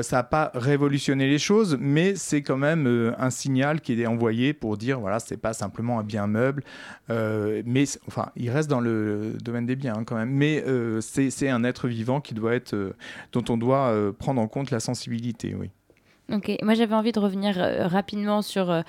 [0.02, 4.54] Ça n'a pas révolutionné les choses, mais c'est quand même un signal qui est envoyé
[4.54, 6.64] pour dire, voilà, c'est pas simplement un bien meuble,
[7.10, 10.32] euh, mais enfin, il reste dans le domaine des biens hein, quand même.
[10.32, 12.96] Mais euh, c'est un être vivant qui doit être, euh,
[13.32, 15.70] dont on doit prendre en compte la sensibilité, oui.
[16.34, 18.84] Ok, moi j'avais envie de revenir rapidement sur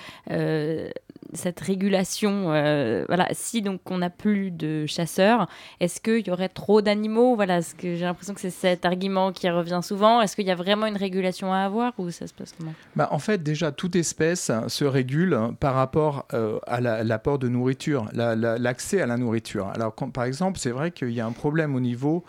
[1.32, 5.48] cette régulation, euh, voilà, si donc on n'a plus de chasseurs,
[5.80, 7.36] est-ce qu'il y aurait trop d'animaux?
[7.36, 10.20] Voilà, ce que j'ai l'impression que c'est cet argument qui revient souvent.
[10.20, 12.74] Est-ce qu'il y a vraiment une régulation à avoir ou ça se passe comment?
[12.94, 18.06] Bah, En fait, déjà, toute espèce se régule par rapport euh, à l'apport de nourriture,
[18.14, 19.68] l'accès à la nourriture.
[19.68, 22.24] Alors, par exemple, c'est vrai qu'il y a un problème au niveau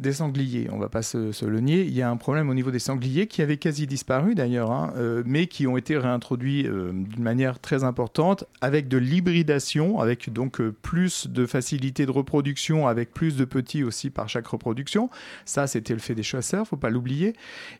[0.00, 0.68] des sangliers.
[0.72, 1.82] On va pas se, le nier.
[1.82, 4.92] Il y a un problème au niveau des sangliers qui avaient quasi disparu d'ailleurs, hein,
[4.96, 10.60] euh, mais qui ont été réintroduits d'une manière très importante avec de l'hybridation, avec donc
[10.60, 15.10] euh, plus de facilité de reproduction, avec plus de petits aussi par chaque reproduction.
[15.44, 17.34] Ça, c'était le fait des chasseurs, faut pas l'oublier.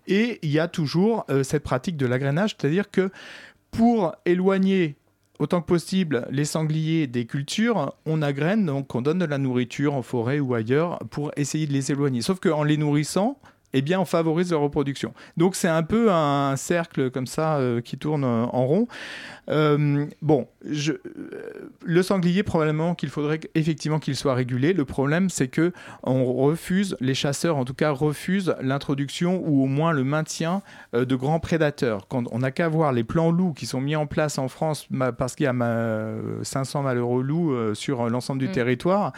[0.06, 3.10] Et il y a toujours euh, cette pratique de l'agrainage, c'est-à-dire que
[3.70, 4.96] pour éloigner
[5.40, 9.94] autant que possible les sangliers des cultures, on agrène, donc on donne de la nourriture
[9.94, 12.20] en forêt ou ailleurs pour essayer de les éloigner.
[12.20, 13.40] Sauf qu'en les nourrissant,
[13.72, 15.14] eh bien, on favorise leur reproduction.
[15.36, 18.88] Donc, c'est un peu un cercle comme ça euh, qui tourne euh, en rond.
[19.48, 20.92] Euh, bon, je,
[21.84, 24.72] le sanglier, probablement qu'il faudrait effectivement qu'il soit régulé.
[24.72, 29.66] Le problème, c'est que on refuse, les chasseurs en tout cas, refusent l'introduction ou au
[29.66, 32.06] moins le maintien de grands prédateurs.
[32.08, 34.86] Quand on n'a qu'à voir les plans loups qui sont mis en place en France
[35.18, 38.52] parce qu'il y a 500 malheureux loups sur l'ensemble du mm.
[38.52, 39.12] territoire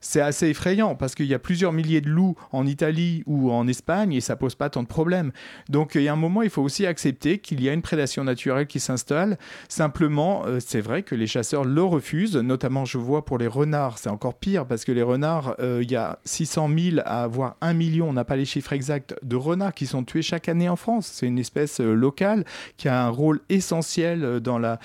[0.00, 3.66] c'est assez effrayant parce qu'il y a plusieurs milliers de loups en Italie ou en
[3.68, 5.32] Espagne et ça pose pas tant de problèmes.
[5.68, 8.24] Donc il y a un moment, il faut aussi accepter qu'il y a une prédation
[8.24, 9.38] naturelle qui s'installe.
[9.68, 13.98] Simplement, euh, c'est vrai que les chasseurs le refusent, notamment je vois pour les renards,
[13.98, 17.56] c'est encore pire parce que les renards, euh, il y a 600 000 à voire
[17.60, 20.68] 1 million, on n'a pas les chiffres exacts, de renards qui sont tués chaque année
[20.68, 21.10] en France.
[21.12, 22.44] C'est une espèce euh, locale
[22.76, 24.78] qui a un rôle essentiel dans la,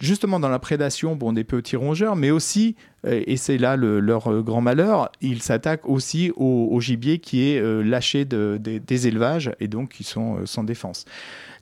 [0.00, 4.42] justement dans la prédation bon, des petits rongeurs, mais aussi et c'est là leur euh,
[4.42, 9.90] grand malheur, ils s'attaquent aussi au, gibier qui est euh, lâché des élevages et donc
[9.90, 11.06] qui sont euh, sans défense.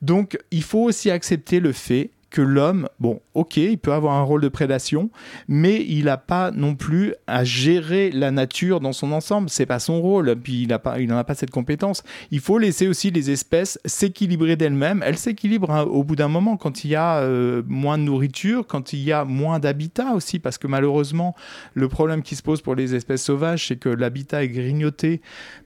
[0.03, 4.23] Donc il faut aussi accepter le fait que l'homme, bon, ok, il peut avoir un
[4.23, 5.11] rôle de prédation,
[5.49, 9.49] mais il n'a pas non plus à gérer la nature dans son ensemble.
[9.49, 12.03] C'est pas son rôle, puis il n'en a pas cette compétence.
[12.31, 15.03] Il faut laisser aussi les espèces s'équilibrer d'elles-mêmes.
[15.05, 18.67] Elles s'équilibrent hein, au bout d'un moment quand il y a euh, moins de nourriture,
[18.67, 21.35] quand il y a moins d'habitat aussi, parce que malheureusement,
[21.75, 25.23] le problème qui se pose pour les espèces sauvages, c'est que l'habitat est grignoté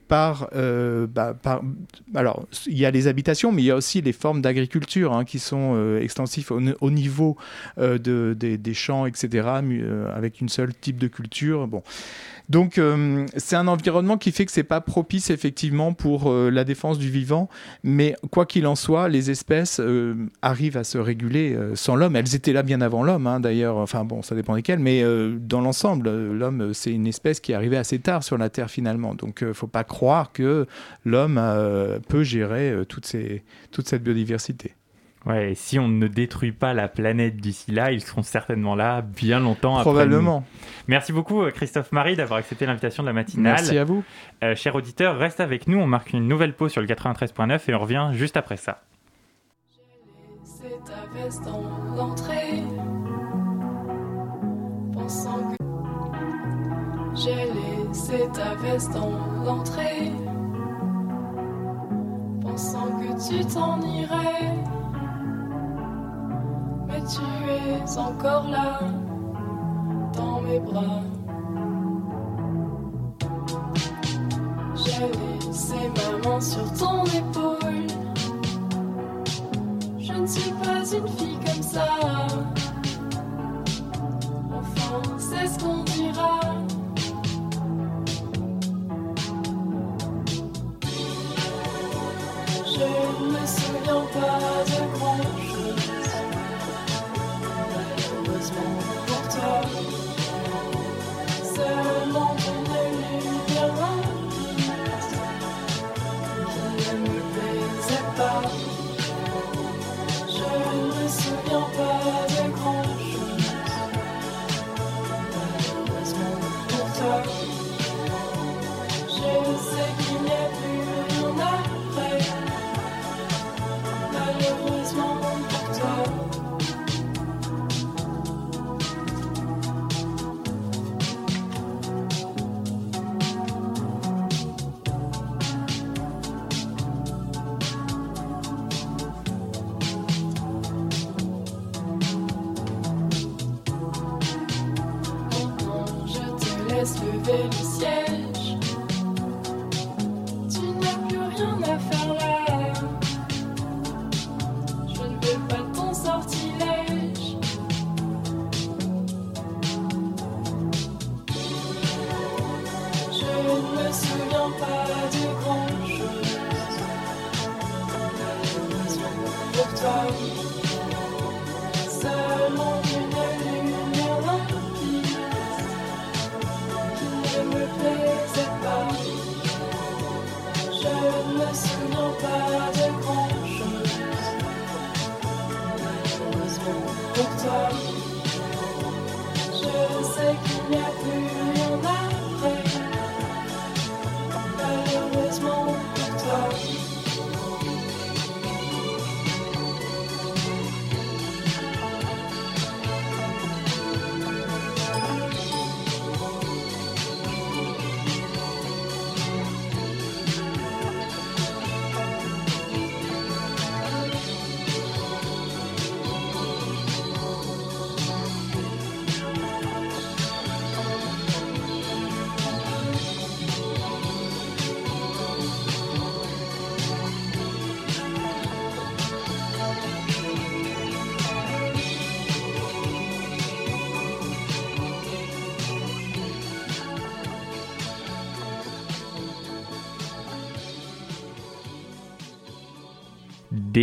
[0.07, 1.35] par, euh, bah,
[2.67, 5.39] il y a les habitations, mais il y a aussi les formes d'agriculture hein, qui
[5.39, 7.37] sont euh, extensives au, niveau
[7.77, 9.47] euh, de, des, champs, etc.,
[10.15, 11.67] avec une seule type de culture.
[12.53, 12.79] Donc
[13.35, 17.49] c'est un environnement qui fait que c'est pas propice effectivement pour la défense du vivant,
[17.81, 19.81] mais quoi qu'il en soit, les espèces
[20.43, 22.15] arrivent à se réguler sans l'homme.
[22.15, 23.77] Elles étaient là bien avant l'homme, hein, d'ailleurs.
[23.77, 25.03] Enfin bon, ça dépend desquelles, mais
[25.39, 29.15] dans l'ensemble, l'homme c'est une espèce qui est arrivée assez tard sur la Terre finalement.
[29.15, 30.67] Donc faut pas croire que
[31.05, 34.75] l'homme euh, peut gérer euh, toute cette biodiversité.
[35.25, 39.01] Ouais, et si on ne détruit pas la planète d'ici là, ils seront certainement là
[39.01, 40.37] bien longtemps Probablement.
[40.39, 40.83] après nous.
[40.89, 43.53] Merci beaucoup Christophe Marie d'avoir accepté l'invitation de la matinale.
[43.53, 44.03] Merci à vous.
[44.43, 47.73] Euh, cher auditeur, reste avec nous, on marque une nouvelle pause sur le 93.9 et
[47.73, 48.81] on revient juste après ça.
[50.43, 52.63] C'est ta veste dans l'entrée.
[54.93, 55.55] Pensant que
[57.15, 60.11] j'ai laissé ta veste dans l'entrée.
[62.41, 64.82] Pensant que tu t'en irais.
[67.05, 68.79] Tu es encore là,
[70.13, 71.01] dans mes bras.
[74.73, 77.42] J'ai laissé ma main sur ton épaule.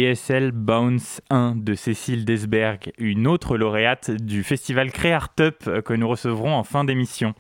[0.01, 6.09] DSL Bounce 1 de Cécile Desberg, une autre lauréate du festival Créartup euh, que nous
[6.09, 7.35] recevrons en fin d'émission.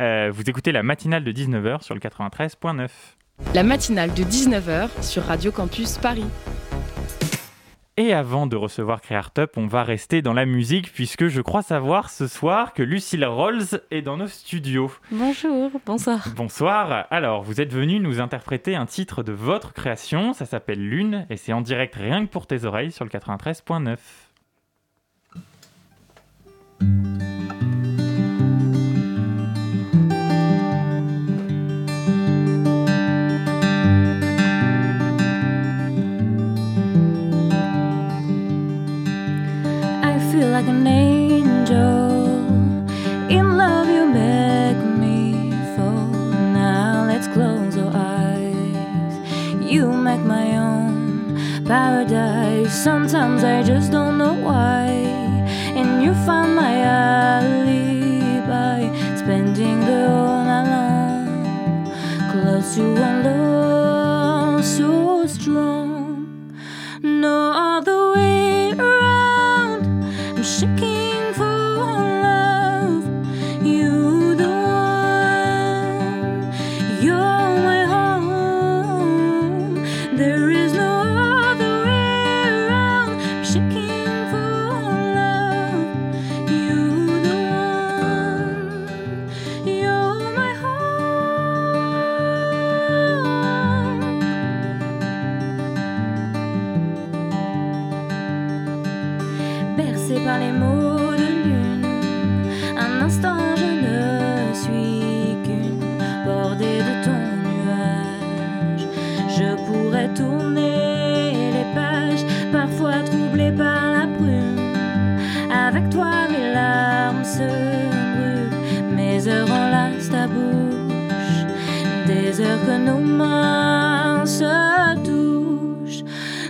[0.00, 2.88] Euh, vous écoutez la matinale de 19h sur le 93.9.
[3.54, 6.26] La matinale de 19h sur Radio Campus Paris.
[8.00, 12.08] Et avant de recevoir Créartup, on va rester dans la musique puisque je crois savoir
[12.08, 14.90] ce soir que Lucille Rolls est dans nos studios.
[15.10, 16.26] Bonjour, bonsoir.
[16.34, 17.06] Bonsoir.
[17.10, 21.36] Alors, vous êtes venu nous interpréter un titre de votre création, ça s'appelle Lune et
[21.36, 23.98] c'est en direct rien que pour tes oreilles sur le 93.9.
[52.82, 54.86] Sometimes I just don't know why.
[55.76, 58.38] And you find my alibi.
[59.18, 61.84] Spending the whole night long.
[62.32, 62.84] Close to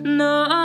[0.03, 0.60] No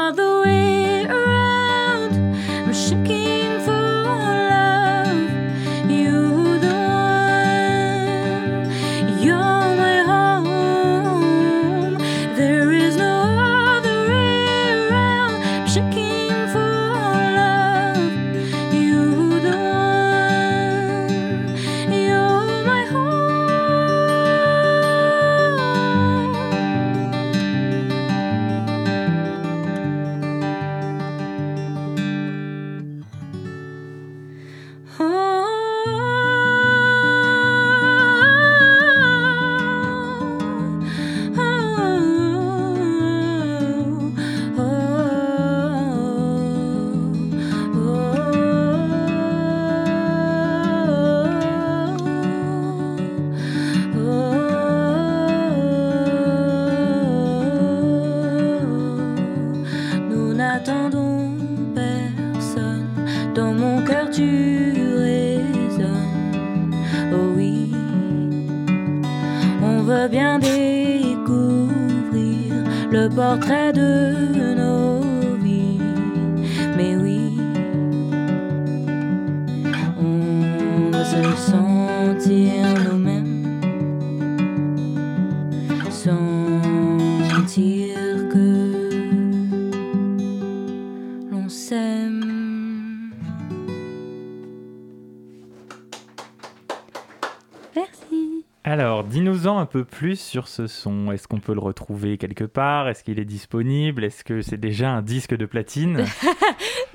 [99.84, 101.12] plus sur ce son.
[101.12, 102.88] Est-ce qu'on peut le retrouver quelque part?
[102.88, 104.04] Est-ce qu'il est disponible?
[104.04, 106.06] Est-ce que c'est déjà un disque de platine?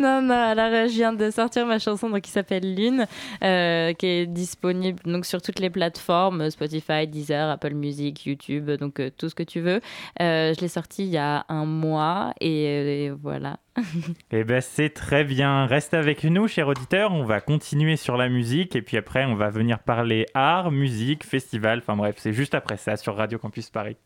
[0.01, 3.07] Non, non, alors euh, je viens de sortir ma chanson donc, qui s'appelle Lune,
[3.45, 8.99] euh, qui est disponible donc, sur toutes les plateformes, Spotify, Deezer, Apple Music, YouTube, donc
[8.99, 9.83] euh, tout ce que tu veux.
[10.23, 13.59] Euh, je l'ai sortie il y a un mois et, et voilà.
[14.31, 15.67] Eh ben, c'est très bien.
[15.67, 17.13] Reste avec nous, cher auditeur.
[17.13, 21.25] On va continuer sur la musique et puis après, on va venir parler art, musique,
[21.25, 21.79] festival.
[21.79, 23.97] Enfin bref, c'est juste après ça sur Radio Campus Paris.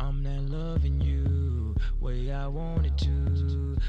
[0.00, 3.31] I'm loving you way I wanted to.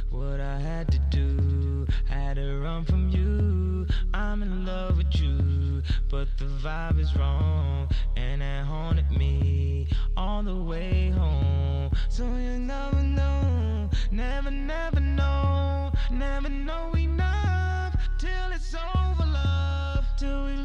[0.09, 3.87] What I had to do, had to run from you.
[4.13, 10.43] I'm in love with you, but the vibe is wrong, and it haunted me all
[10.43, 11.91] the way home.
[12.09, 20.45] So you never know, never, never know, never know enough till it's over, love, till
[20.45, 20.62] we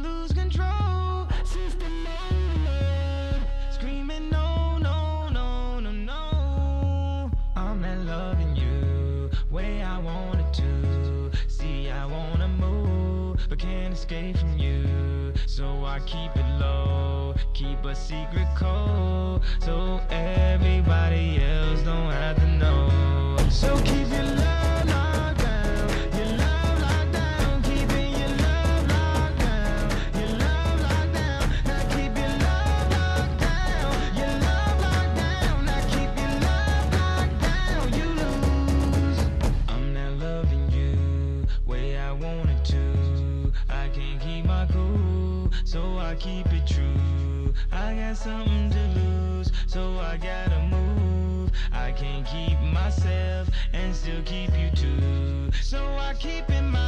[13.48, 15.32] but can't escape from you.
[15.46, 22.46] So I keep it low, keep a secret code, so everybody else don't have to
[22.46, 23.36] know.
[23.50, 24.37] So keep your
[45.68, 47.52] so I keep it true.
[47.70, 51.50] I got something to lose, so I gotta move.
[51.70, 55.50] I can't keep myself and still keep you too.
[55.60, 56.87] So I keep in mind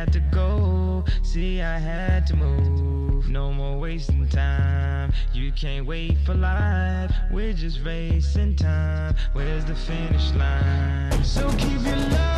[0.00, 1.04] had to go.
[1.22, 3.28] See, I had to move.
[3.28, 5.12] No more wasting time.
[5.34, 7.12] You can't wait for life.
[7.30, 9.14] We're just racing time.
[9.34, 11.22] Where's the finish line?
[11.22, 12.29] So keep your love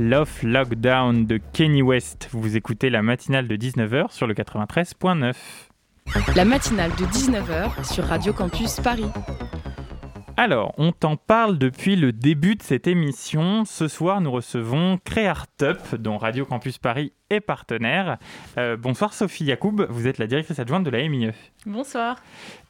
[0.00, 2.30] Love Lockdown de Kenny West.
[2.32, 5.34] Vous écoutez la matinale de 19h sur le 93.9.
[6.34, 9.04] La matinale de 19h sur Radio Campus Paris.
[10.38, 13.66] Alors, on t'en parle depuis le début de cette émission.
[13.66, 18.16] Ce soir, nous recevons Créartup, dont Radio Campus Paris est partenaire.
[18.56, 21.32] Euh, bonsoir Sophie Yacoub, vous êtes la directrice adjointe de la MIE.
[21.66, 22.16] Bonsoir.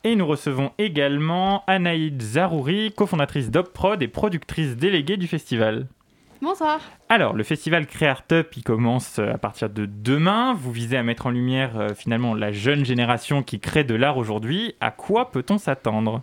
[0.03, 5.87] Et nous recevons également Anaïd Zarouri, cofondatrice d'OpProd et productrice déléguée du festival.
[6.43, 6.81] Bonsoir.
[7.11, 10.55] Alors, le festival Créartup, il commence euh, à partir de demain.
[10.55, 14.17] Vous visez à mettre en lumière euh, finalement la jeune génération qui crée de l'art
[14.17, 14.75] aujourd'hui.
[14.81, 16.23] À quoi peut-on s'attendre?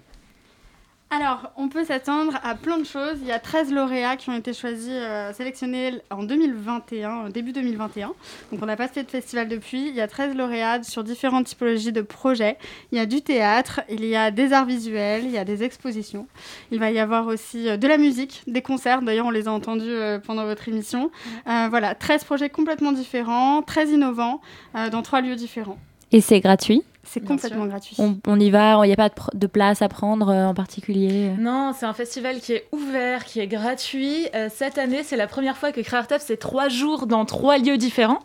[1.10, 3.18] Alors, on peut s'attendre à plein de choses.
[3.22, 8.08] Il y a 13 lauréats qui ont été choisis, euh, sélectionnés en 2021, début 2021.
[8.52, 9.88] Donc, on n'a pas fait de festival depuis.
[9.88, 12.58] Il y a 13 lauréats sur différentes typologies de projets.
[12.92, 15.64] Il y a du théâtre, il y a des arts visuels, il y a des
[15.64, 16.28] expositions.
[16.72, 19.02] Il va y avoir aussi euh, de la musique, des concerts.
[19.02, 21.10] D'ailleurs, on les a entendus euh, pendant votre émission.
[21.48, 24.42] Euh, voilà, 13 projets complètement différents, très innovants,
[24.76, 25.80] euh, dans trois lieux différents.
[26.12, 26.84] Et c'est gratuit?
[27.08, 27.96] C'est complètement gratuit.
[28.00, 31.32] on, on y va, il n'y a pas de, place à prendre euh, en particulier
[31.40, 34.28] Non, c'est un festival qui est ouvert, qui est gratuit.
[34.36, 37.78] Euh, cette année, c'est la première fois que Créartup, c'est trois jours dans trois lieux
[37.78, 38.20] différents.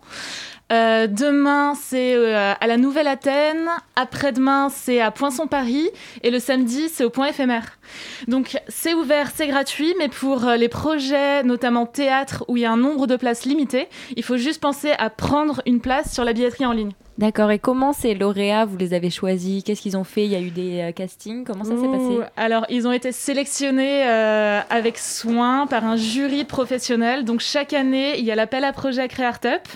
[0.73, 3.69] Euh, demain, c'est euh, à la Nouvelle Athènes.
[3.95, 5.91] Après-demain, c'est à Poinçon-Paris.
[6.23, 7.79] Et le samedi, c'est au Point éphémère.
[8.27, 9.95] Donc, c'est ouvert, c'est gratuit.
[9.99, 13.45] Mais pour euh, les projets, notamment théâtre, où il y a un nombre de places
[13.45, 16.93] limité, il faut juste penser à prendre une place sur la billetterie en ligne.
[17.19, 19.63] D'accord, et comment ces lauréats, vous les avez choisis?
[19.63, 20.25] Qu'est-ce qu'ils ont fait?
[20.25, 21.45] Il y a eu des euh, castings?
[21.45, 22.21] Comment ça s'est passé?
[22.37, 27.25] Alors, ils ont été sélectionnés euh, avec soin par un jury professionnel.
[27.25, 29.69] Donc, chaque année, il y a l'appel à projet Créartup.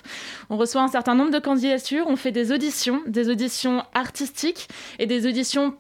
[0.49, 2.07] On reçoit un certain nombre de candidatures.
[2.09, 4.69] On fait des auditions, des auditions artistiques
[4.99, 5.75] et des auditions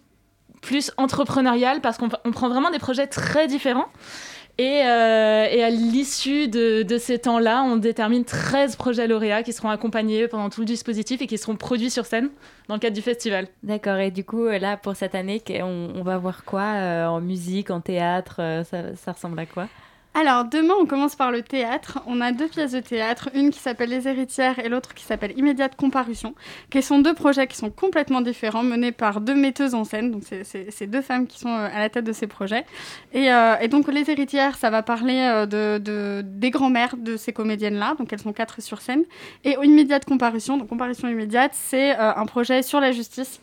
[0.61, 3.87] plus entrepreneuriales parce qu'on on prend vraiment des projets très différents.
[4.59, 10.29] Et, euh, à l'issue de, ces temps-là, on détermine 13 projets lauréats qui seront accompagnés
[10.29, 12.31] pendant tout le dispositif et qui seront produits sur scène
[12.69, 13.49] dans le cadre du festival.
[13.63, 17.21] D'accord, et du coup, euh, là, pour cette année, on, va voir quoi euh, En
[17.21, 19.69] musique, en théâtre euh, ça ressemble à quoi?
[20.19, 21.99] Alors, demain, on commence par le théâtre.
[22.07, 25.35] On a deux pièces de théâtre, une qui s'appelle Les Héritières et l'autre qui s'appelle
[25.37, 26.35] Immédiate Comparution,
[26.71, 30.11] qui sont deux projets qui sont complètement différents, menés par deux metteuses en scène.
[30.11, 32.65] Donc, c'est- deux femmes qui sont euh, à la tête de ces projets.
[33.13, 37.35] Et, euh, donc, Les Héritières, ça va parler euh, de, de- des grands-mères de ces
[37.35, 37.95] comédiennes-là.
[37.99, 39.05] Donc, elles sont quatre sur scène.
[39.45, 43.43] Et Immédiate Comparution, donc Comparution immédiate, c'est un projet sur la justice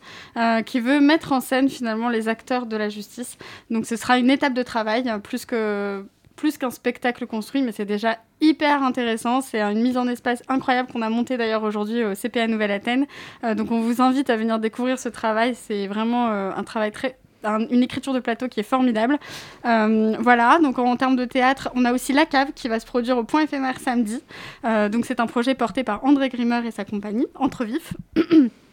[0.66, 3.38] qui veut mettre en scène finalement les acteurs de la justice.
[3.70, 6.04] Donc, ce sera une étape de travail, plus que
[6.36, 9.40] plus qu'un spectacle construit, mais c'est déjà hyper intéressant.
[9.40, 13.06] C'est une mise en espace incroyable qu'on a montée d'ailleurs aujourd'hui au CPA Nouvelle-Athènes.
[13.44, 15.54] Euh, donc on vous invite à venir découvrir ce travail.
[15.54, 19.18] C'est vraiment euh, un travail très un- une écriture de plateau qui est formidable.
[19.66, 22.86] Euh, voilà, donc en, termes de théâtre, on a aussi La Cave qui va se
[22.86, 24.20] produire au Point éphémère samedi.
[24.62, 27.92] Donc c'est un projet porté par André Grimmer et sa compagnie, Entre Vifs.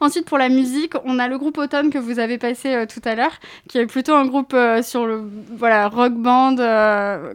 [0.00, 3.14] Ensuite, pour la musique, on a le groupe Automne que vous avez passé tout à
[3.14, 3.32] l'heure,
[3.68, 5.22] qui est plutôt un groupe sur le
[5.56, 6.56] voilà, rock band,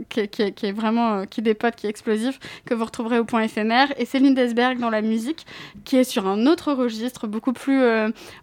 [0.10, 3.42] qui, qui, qui, est vraiment, qui dépote, qui est explosif, que vous retrouverez au point
[3.42, 3.88] éphémère.
[3.98, 5.46] Et Céline Desberg dans la musique,
[5.84, 7.82] qui est sur un autre registre, beaucoup plus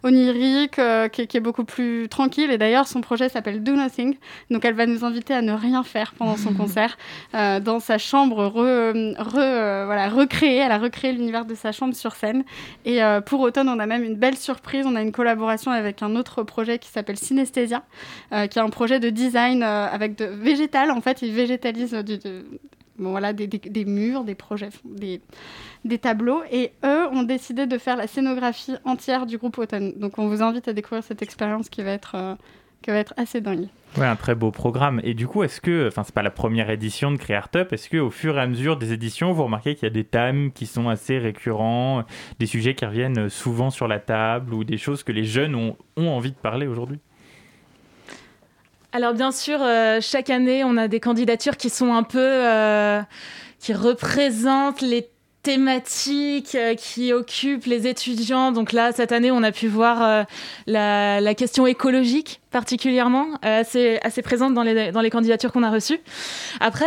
[0.03, 0.79] onirique,
[1.11, 2.51] qui, qui, est beaucoup plus tranquille.
[2.51, 4.17] Et d'ailleurs, son projet s'appelle Do Nothing.
[4.49, 6.97] Donc, elle va nous inviter à ne rien faire pendant son concert
[7.33, 10.57] dans sa chambre re, re, voilà, recréée.
[10.57, 12.43] Elle a recréé l'univers de sa chambre sur scène.
[12.85, 14.85] Et pour automne, on a même une belle surprise.
[14.85, 17.83] On a une collaboration avec un autre projet qui s'appelle Synesthésia,
[18.31, 20.91] qui est un projet de design avec de végétal.
[20.91, 22.45] En fait, il végétalise du, de,
[22.97, 25.21] bon, voilà, des, murs, des projets, des,
[25.85, 26.41] des tableaux.
[26.51, 29.93] Et eux ont décidé de faire la scénographie entière du groupe Automne.
[29.97, 32.35] Donc on vous invite à découvrir cette expérience qui va être, euh,
[32.83, 33.67] qui va être assez dingue.
[33.97, 35.01] Ouais, un très beau programme.
[35.03, 37.97] Et du coup, est-ce que, enfin, c'est pas la première édition de Creartup, est-ce que
[37.97, 40.65] au fur et à mesure des éditions, vous remarquez qu'il y a des thèmes qui
[40.65, 42.03] sont assez récurrents,
[42.39, 45.75] des sujets qui reviennent souvent sur la table ou des choses que les jeunes ont,
[45.97, 46.99] ont envie de parler aujourd'hui?
[48.91, 52.19] Alors bien sûr, euh, chaque année, on a des candidatures qui sont un peu...
[52.19, 53.01] Euh,
[53.59, 55.07] qui représentent les
[55.43, 58.51] thématiques euh, qui occupent les étudiants.
[58.51, 60.23] Donc là, cette année, on a pu voir euh,
[60.67, 65.63] la, la, question écologique particulièrement euh, assez, assez présente dans les, dans les candidatures qu'on
[65.63, 65.99] a reçues.
[66.61, 66.85] Après,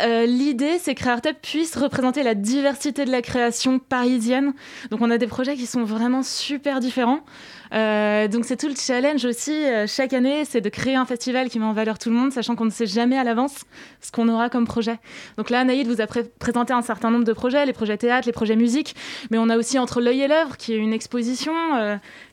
[0.00, 4.54] euh, l'idée, c'est que Creartup puisse représenter la diversité de la création parisienne.
[4.90, 7.20] Donc on a des projets qui sont vraiment super différents.
[7.74, 9.52] Euh, donc c'est tout le challenge aussi
[9.86, 12.56] chaque année, c'est de créer un festival qui met en valeur tout le monde, sachant
[12.56, 13.64] qu'on ne sait jamais à l'avance
[14.00, 14.98] ce qu'on aura comme projet.
[15.36, 18.26] Donc là, Naïd vous a pré présenté un certain nombre de projets, les projets théâtre,
[18.26, 18.94] les projets musique,
[19.30, 21.52] mais on a aussi Entre l'œil et l'œuvre, qui est une exposition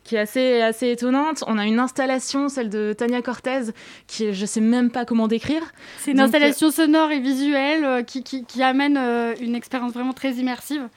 [0.06, 1.44] qui est assez, assez étonnante.
[1.48, 3.72] On a une installation, celle de Tania Cortez,
[4.08, 5.62] qui je sais même pas comment décrire.
[6.00, 9.94] C'est une Donc, installation sonore et visuelle euh, qui, qui, qui, amène euh, une expérience
[9.94, 10.88] vraiment très immersive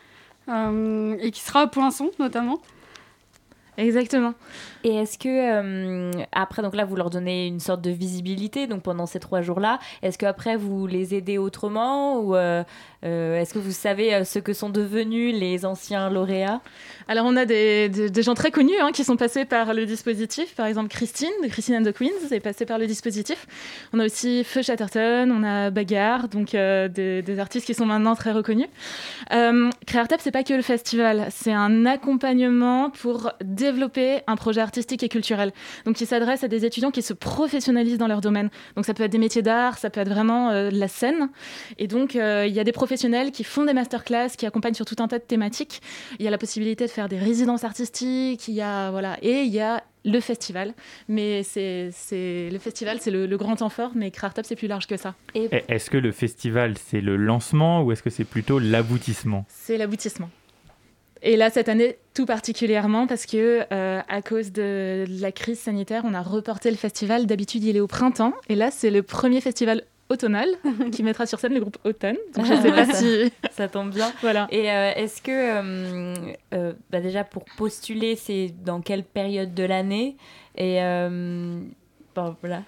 [0.49, 2.61] euh, et qui sera au poinçon notamment.
[3.79, 4.35] Exactement.
[4.83, 8.83] Et est-ce que euh, après donc là vous leur donnez une sorte de visibilité donc
[8.83, 12.65] pendant ces trois jours là est-ce que après vous les aidez autrement ou euh,
[13.05, 16.61] euh, est-ce que vous savez ce que sont devenus les anciens lauréats?
[17.09, 20.67] Alors on a des, gens très connus hein, qui sont passés par le dispositif par
[20.67, 23.47] exemple Christine de Christine and the Queens est passée par le dispositif.
[23.93, 28.15] On a aussi Feu Chatterton, on a Bagarre donc euh, des, artistes qui sont maintenant
[28.15, 28.69] très reconnus.
[29.33, 35.03] Euh, Créartep c'est pas que le festival c'est un accompagnement pour développer un projet artistique
[35.03, 35.53] et culturel.
[35.85, 38.51] Donc, il s'adresse à des étudiants qui se professionnalisent dans leur domaine.
[38.77, 41.31] Donc, ça peut être des métiers d'art, ça peut être vraiment euh, la scène.
[41.79, 42.73] Et donc, euh, il y a des
[43.33, 45.81] qui font des masterclass, qui accompagnent sur tout un tas de thématiques.
[46.19, 49.43] Il y a la possibilité de faire des résidences artistiques, il y a, voilà, et
[49.43, 50.75] il y a le festival.
[51.09, 54.69] Mais c'est, c'est le festival, c'est le, le, grand temps fort, mais Creartup, c'est plus
[54.69, 55.15] large que ça.
[55.35, 55.49] Et...
[55.69, 59.45] Est-ce que le festival, c'est le lancement ou est-ce que c'est plutôt l'aboutissement?
[59.49, 60.31] C'est l'aboutissement.
[61.23, 66.03] Et là, cette année, tout particulièrement, parce que euh, à cause de la crise sanitaire,
[66.05, 67.27] on a reporté le festival.
[67.27, 68.33] D'habitude, il est au printemps.
[68.49, 70.49] Et là, c'est le premier festival automnal
[70.93, 72.17] qui mettra sur scène le groupe Automne.
[72.35, 73.33] Donc, je sais pas si...
[73.51, 74.13] Ça tombe bien.
[74.21, 74.47] Voilà.
[74.51, 76.15] Et euh, est-ce que, euh,
[76.55, 80.17] euh, bah déjà, pour postuler, c'est dans quelle période de l'année?
[80.57, 82.63] Et bon, voilà.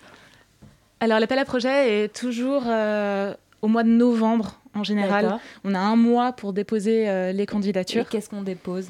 [1.00, 5.38] Alors, l'appel à projet est toujours au mois de novembre en général.
[5.64, 8.02] On a un mois pour déposer les candidatures.
[8.02, 8.88] Et qu'est-ce qu'on dépose?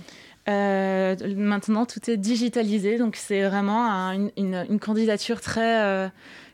[0.48, 6.08] Euh, Maintenant, tout est digitalisé, donc c'est vraiment un, une, une, une, candidature très euh,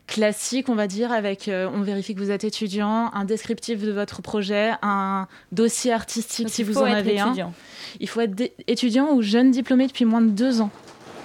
[0.07, 3.91] classique, on va dire, avec euh, on vérifie que vous êtes étudiant, un descriptif de
[3.91, 7.49] votre projet, un dossier artistique donc si vous en avez étudiant.
[7.49, 7.53] un.
[7.99, 10.71] Il faut être étudiant ou jeune diplômé depuis moins de deux ans.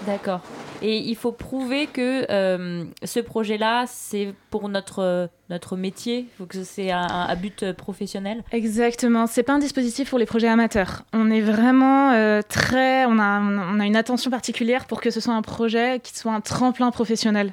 [0.07, 0.41] D'accord.
[0.85, 6.47] Et il faut prouver que euh, ce projet-là, c'est pour notre, notre métier, il faut
[6.47, 8.43] que c'est un, un, but professionnel?
[8.51, 9.29] Exactement.
[9.29, 11.05] C'est pas un dispositif pour les projets amateurs.
[11.13, 15.21] On est vraiment euh, très, on a, on a une attention particulière pour que ce
[15.21, 17.53] soit un projet qui soit un tremplin professionnel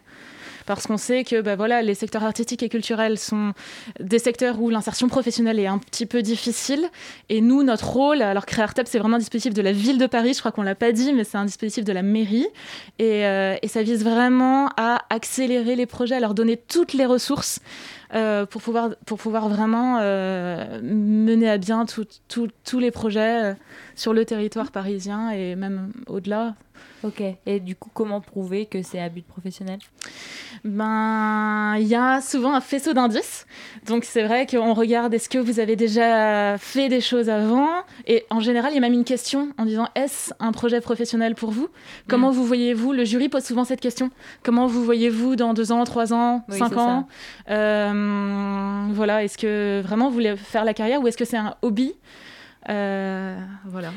[0.70, 3.54] parce qu'on sait que bah, voilà, les secteurs artistiques et culturels sont
[4.00, 6.86] des secteurs où l'insertion professionnelle est un petit peu difficile.
[7.28, 10.36] Et nous, notre rôle, alors Creartup, c'est vraiment un dispositif de la ville de Paris,
[10.36, 12.46] je crois qu'on l'a pas dit, mais c'est un dispositif de la mairie.
[13.00, 17.62] Et, euh, ça vise vraiment à accélérer les projets, à leur donner toutes les ressources.
[18.14, 23.56] Euh, pour, pouvoir, pour pouvoir vraiment euh, mener à bien tous les projets
[23.96, 26.56] sur le territoire parisien et même au-delà.
[27.04, 27.24] Ok.
[27.46, 29.80] Et du coup, comment prouver que c'est à but professionnel?
[30.66, 33.46] Ben, il y a souvent un faisceau d'indices.
[33.88, 37.70] Donc, c'est vrai qu'on regarde est-ce que vous avez déjà fait des choses avant?
[38.06, 41.36] Et en général, il y a même une question en disant est-ce un projet professionnel
[41.36, 41.70] pour vous?
[42.10, 42.34] Comment mmh.
[42.34, 42.92] vous voyez-vous?
[42.92, 44.12] Le jury pose souvent cette question.
[44.44, 47.08] Comment vous voyez-vous dans deux ans, trois ans, oui, cinq ans?
[47.50, 49.24] Euh, Voilà.
[49.24, 51.94] Est-ce que vraiment vous voulez faire la carrière ou est-ce que c'est un hobby?
[52.68, 53.92] Euh, Voilà.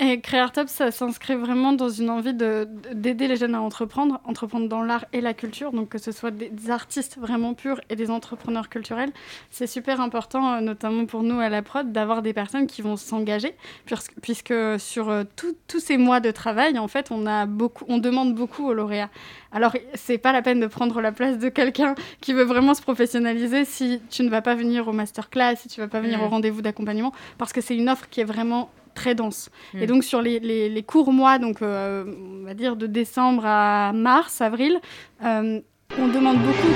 [0.00, 4.68] Et Creartop, ça s'inscrit vraiment dans une envie de- d'aider les jeunes à entreprendre, entreprendre
[4.68, 7.94] dans l'art et la culture, donc que ce soit des, des artistes vraiment purs et
[7.94, 9.12] des entrepreneurs culturels.
[9.50, 12.96] C'est super important, euh, notamment pour nous à la prod, d'avoir des personnes qui vont
[12.96, 13.54] s'engager,
[13.86, 17.84] puisque, puisque sur euh, tout- tous ces mois de travail, en fait, on, a beaucoup,
[17.88, 19.10] on demande beaucoup aux lauréats.
[19.52, 22.82] Alors, c'est pas la peine de prendre la place de quelqu'un qui veut vraiment se
[22.82, 26.26] professionnaliser si tu ne vas pas venir au masterclass, si tu vas pas venir au
[26.28, 29.50] rendez-vous d'accompagnement, parce que c'est une offre qui est vraiment très dense.
[29.74, 29.82] Mm.
[29.82, 32.04] Et donc sur les, les- les courts mois, donc euh,
[32.40, 34.80] on va dire de décembre à mars, avril,
[35.24, 35.60] euh,
[35.98, 36.68] on demande beaucoup.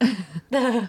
[0.00, 0.06] de-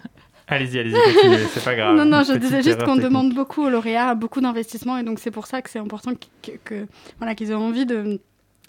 [0.50, 1.94] Allez-y, allez-y, continuez, c'est pas grave.
[1.94, 5.30] non, non, je disais juste qu'on demande beaucoup aux lauréats, beaucoup d'investissement, et donc c'est
[5.30, 6.86] pour ça que c'est important que, que- que-
[7.18, 8.18] voilà, qu'ils aient envie de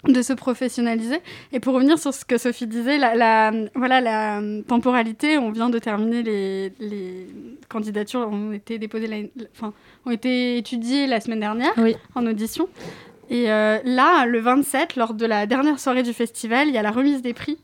[0.08, 1.18] de se professionnaliser.
[1.52, 5.70] Et pour revenir sur ce que Sophie disait, la, la- voilà, la temporalité, on vient
[5.70, 7.26] de terminer les, les
[7.68, 9.72] candidatures, ont été déposées, enfin,
[10.06, 11.72] ont été étudiées la semaine dernière
[12.14, 12.68] en audition.
[13.32, 16.82] Et euh, là, le 27, lors de la dernière soirée du festival, il y a
[16.82, 17.58] la remise des prix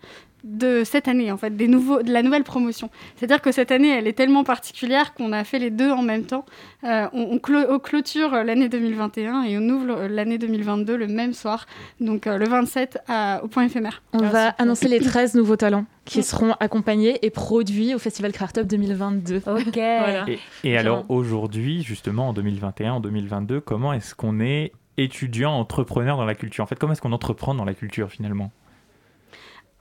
[0.48, 2.88] de cette année, en fait, des nouveaux, de la nouvelle promotion.
[3.16, 6.22] C'est-à-dire que cette année, elle est tellement particulière qu'on a fait les deux en même
[6.22, 6.46] temps.
[6.84, 11.32] Euh, on, on clo- on clôture l'année 2021 et on ouvre l'année 2022 le même
[11.32, 11.66] soir,
[12.00, 14.02] donc euh, le 27 à- au point éphémère.
[14.12, 18.60] On va annoncer les 13 nouveaux talents qui seront accompagnés et produits au Festival Craft
[18.60, 19.38] 2022.
[19.38, 19.42] Ok.
[19.74, 20.24] Voilà.
[20.28, 26.16] Et, et alors aujourd'hui, justement, en 2021, en 2022, comment est-ce qu'on est étudiant, entrepreneur
[26.16, 26.62] dans la culture?
[26.62, 28.52] En fait, comment est-ce qu'on entreprend dans la culture finalement?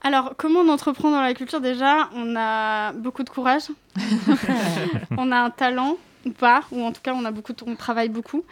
[0.02, 3.64] Alors, comment on entreprend dans la culture Déjà, on a beaucoup de courage.
[5.18, 8.08] on a un talent ou pas, ou en tout cas, on, a beaucoup on travaille
[8.10, 8.44] beaucoup.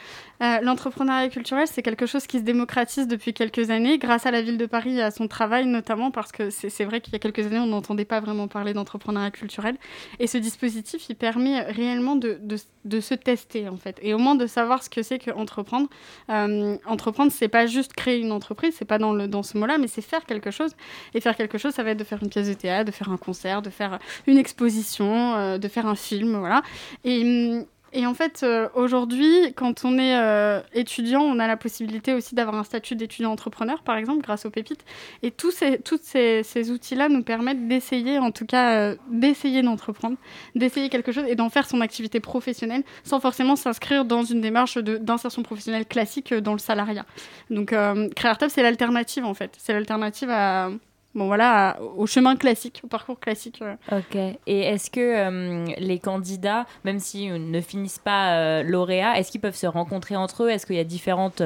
[0.43, 4.41] Euh, L'entrepreneuriat culturel, c'est quelque chose qui se démocratise depuis quelques années, grâce à la
[4.43, 7.17] ville de Paris et à son travail notamment, parce que c'est c'est vrai qu'il y
[7.17, 9.77] a quelques années, on n'entendait pas vraiment parler d'entrepreneuriat culturel.
[10.21, 14.19] Et ce dispositif, il permet réellement de, de- de se tester, en fait, et au
[14.19, 15.89] moins de savoir ce que c'est qu'entreprendre.
[16.31, 19.79] Euh, entreprendre, c'est pas juste créer une entreprise, c'est pas dans, le, dans ce mot-là,
[19.79, 20.73] mais c'est faire quelque chose.
[21.15, 23.11] Et faire quelque chose, ça va être de faire une pièce de théâtre, de faire
[23.11, 26.63] un concert, de faire une exposition, euh, de faire un film, voilà.
[27.05, 27.64] Et, hum,
[27.97, 32.35] et en fait, euh, aujourd'hui, quand on est euh, étudiant, on a la possibilité aussi
[32.35, 34.85] d'avoir un statut d'étudiant entrepreneur, par exemple, grâce aux pépites.
[35.23, 39.63] Et tous ces, tous ces, ces outils-là nous permettent d'essayer, en tout cas, euh, d'essayer
[39.63, 40.17] d'entreprendre,
[40.57, 44.77] d'essayer quelque chose et d'en faire son activité professionnelle sans forcément s'inscrire dans une démarche
[44.79, 47.07] d'insertion professionnelle classique dans le salariat.
[47.51, 47.73] Donc,
[48.17, 49.53] Creartop, c'est l'alternative, en fait.
[49.59, 50.71] C'est l'alternative à,
[51.15, 53.61] bon, voilà, au chemin classique, au parcours classique.
[53.63, 53.75] euh.
[53.93, 54.17] Ok.
[54.47, 59.41] Et est-ce que euh, les candidats, même s'ils ne finissent pas euh, lauréats, est-ce qu'ils
[59.41, 60.51] peuvent se rencontrer entre eux?
[60.51, 61.43] Est-ce qu'il y a différentes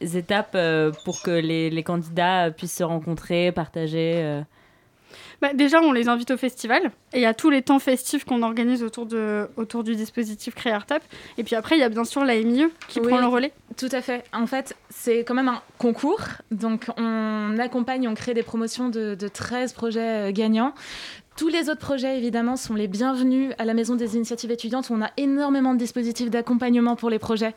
[0.00, 0.56] étapes
[1.04, 4.42] pour que les, candidats puissent se rencontrer, partager
[5.40, 8.24] Bah, déjà, on les invite au festival et il y a tous les temps festifs
[8.24, 11.02] qu'on organise autour, de, autour du dispositif Creartop.
[11.36, 13.52] Et puis après, il y a bien sûr la MIE qui Oui, prend le relais.
[13.76, 14.24] Tout à fait.
[14.32, 16.22] En fait, c'est quand même un concours.
[16.50, 20.74] Donc, on accompagne, on crée des promotions de, de 13 projets euh, gagnants.
[21.38, 24.88] Tous les autres projets, évidemment, sont les bienvenus à la Maison des initiatives étudiantes.
[24.90, 27.54] On a énormément de dispositifs d'accompagnement pour les projets.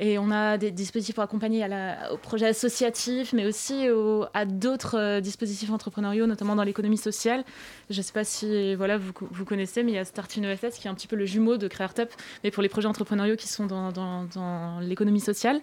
[0.00, 1.64] Et on a des dispositifs pour accompagner
[2.12, 7.44] aux projets associatifs, mais aussi au- à d'autres euh, dispositifs entrepreneuriaux, notamment dans l'économie sociale.
[7.88, 10.78] Je ne sais pas si voilà, vous, vous connaissez, mais il y a Start ESS
[10.80, 12.08] qui est un petit peu le jumeau de Creartop,
[12.42, 15.60] mais pour les projets entrepreneuriaux qui sont dans, dans- l'économie sociale.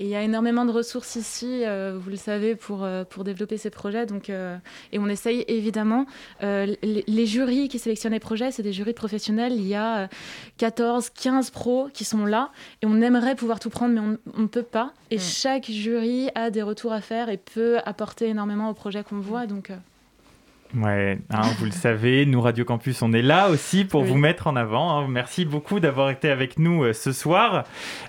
[0.00, 3.22] Et il y a énormément de ressources ici, euh, vous le savez, pour, euh, pour
[3.22, 4.04] développer ces projets.
[4.04, 6.06] Donc, et on essaye évidemment,
[6.42, 9.52] les, les jurys qui sélectionnent les projets, c'est des jurys professionnels.
[9.54, 10.06] Il y a euh,
[10.58, 12.50] 14, 15 pros qui sont là
[12.82, 14.92] et on aimerait pouvoir tout prendre, mais on ne peut pas.
[15.10, 19.18] Et chaque jury a des retours à faire et peut apporter énormément au projet qu'on
[19.20, 19.46] voit.
[19.46, 19.76] Donc, euh,
[20.76, 24.08] Ouais, hein, vous le savez, nous Radio Campus, on est là aussi pour Oui.
[24.08, 24.98] vous mettre en avant.
[24.98, 25.06] hein.
[25.08, 27.62] Merci beaucoup d'avoir été avec nous euh, ce soir.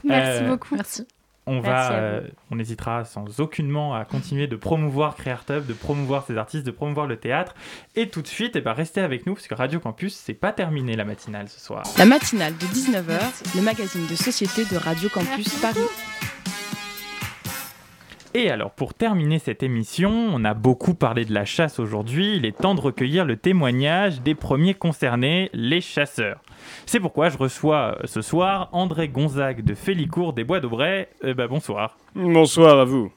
[0.03, 0.73] Merci Euh, beaucoup.
[0.73, 1.05] Merci.
[1.47, 6.25] On Merci va, euh, on n'hésitera sans aucunement à continuer de promouvoir Creartub, de promouvoir
[6.25, 7.53] ces artistes, de promouvoir le théâtre.
[7.95, 10.51] Et tout de suite, eh ben, restez avec nous parce que Radio Campus, c'est pas
[10.51, 11.83] terminé la matinale ce soir.
[11.99, 15.79] La matinale de 19h, le magazine de société de Radio Campus Paris.
[18.33, 22.35] Et alors, pour terminer cette émission, on a beaucoup parlé de la chasse aujourd'hui.
[22.35, 26.41] Il est temps de recueillir le témoignage des premiers concernés, les chasseurs.
[26.85, 31.07] C'est pourquoi je reçois euh, ce soir André Gonzague de Félicourt des Bois d'Aubray.
[31.23, 31.97] Euh, bah, bonsoir.
[32.15, 33.11] Bonsoir à vous.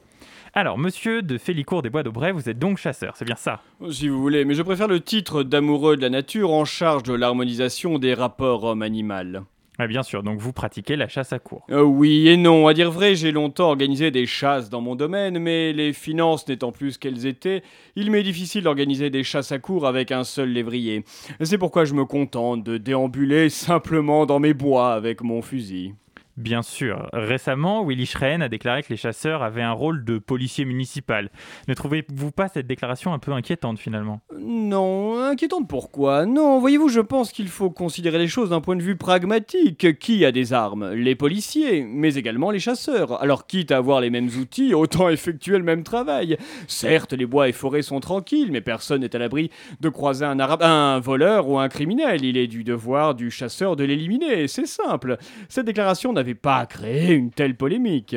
[0.53, 3.61] Alors, monsieur de Félicourt des Bois d'Aubray, vous êtes donc chasseur, c'est bien ça?
[3.91, 7.13] Si vous voulez, mais je préfère le titre d'amoureux de la nature en charge de
[7.13, 9.43] l'harmonisation des rapports homme-animal.
[9.79, 11.65] Ouais, Bien sûr, donc vous pratiquez la chasse à court.
[11.71, 15.39] Euh, oui et non, à dire vrai, j'ai longtemps organisé des chasses dans mon domaine,
[15.39, 17.63] mais les finances n'étant plus ce qu'elles étaient,
[17.95, 21.05] il m'est difficile d'organiser des chasses à court avec un seul lévrier.
[21.41, 25.93] C'est pourquoi je me contente de déambuler simplement dans mes bois avec mon fusil.
[26.39, 27.09] Bien sûr.
[27.11, 31.31] Récemment, Willy Schren a déclaré que les chasseurs avaient un rôle de policier municipal.
[31.67, 34.21] Ne trouvez-vous pas cette déclaration un peu inquiétante finalement?
[34.39, 36.25] Non, inquiétante pourquoi?
[36.25, 39.99] Non, voyez-vous, je pense qu'il faut considérer les choses d'un point de vue pragmatique.
[39.99, 40.93] Qui a des armes?
[40.93, 43.21] Les policiers, mais également les chasseurs.
[43.21, 46.37] Alors quitte à avoir les mêmes outils, autant effectuer le même travail.
[46.69, 50.39] Certes, les bois et forêts sont tranquilles, mais personne n'est à l'abri de croiser un,
[50.39, 52.23] arabe, un voleur ou un criminel.
[52.23, 55.17] Il est du devoir du chasseur de l'éliminer, c'est simple.
[55.49, 58.15] Cette déclaration n'avait pas créé une telle polémique.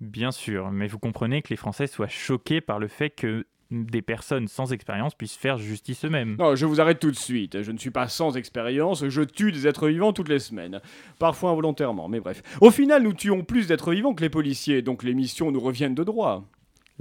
[0.00, 4.02] Bien sûr, mais vous comprenez que les Français soient choqués par le fait que des
[4.02, 6.36] personnes sans expérience puissent faire justice eux-mêmes.
[6.38, 7.62] Non, je vous arrête tout de suite.
[7.62, 10.80] Je ne suis pas sans expérience, je tue des êtres vivants toutes les semaines.
[11.18, 12.42] Parfois involontairement, mais bref.
[12.60, 15.94] Au final, nous tuons plus d'êtres vivants que les policiers, donc les missions nous reviennent
[15.94, 16.44] de droit.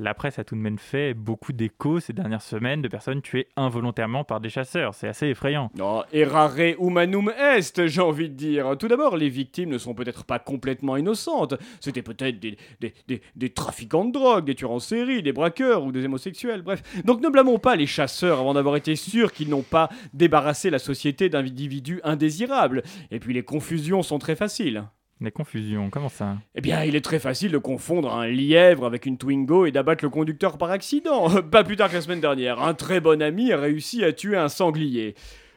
[0.02, 3.47] La presse a tout de même fait beaucoup d'échos ces dernières semaines de personnes tuées
[3.56, 4.95] involontairement par des chasseurs.
[4.95, 5.70] C'est assez effrayant.
[5.78, 8.76] Non, errare humanum est, j'ai envie de dire.
[8.80, 11.54] Tout d'abord, les victimes ne sont peut-être pas complètement innocentes.
[11.80, 15.84] C'était peut-être des, des, des, des, trafiquants de drogue, des tueurs en série, des braqueurs
[15.84, 16.82] ou des homosexuels, bref.
[17.06, 20.80] Donc ne blâmons pas les chasseurs avant d'avoir été sûrs qu'ils n'ont pas débarrassé la
[20.80, 22.82] société d'individus indésirables.
[23.12, 24.84] Et puis les confusions sont très faciles.
[25.24, 26.38] La confusion, comment ça?
[26.55, 30.03] Eh bien, il est très facile de confondre un lièvre avec une Twingo et d'abattre
[30.03, 31.30] le conducteur par accident.
[31.51, 34.36] Pas plus tard que la semaine dernière, un très bon ami a réussi à tuer
[34.36, 35.13] un sanglier.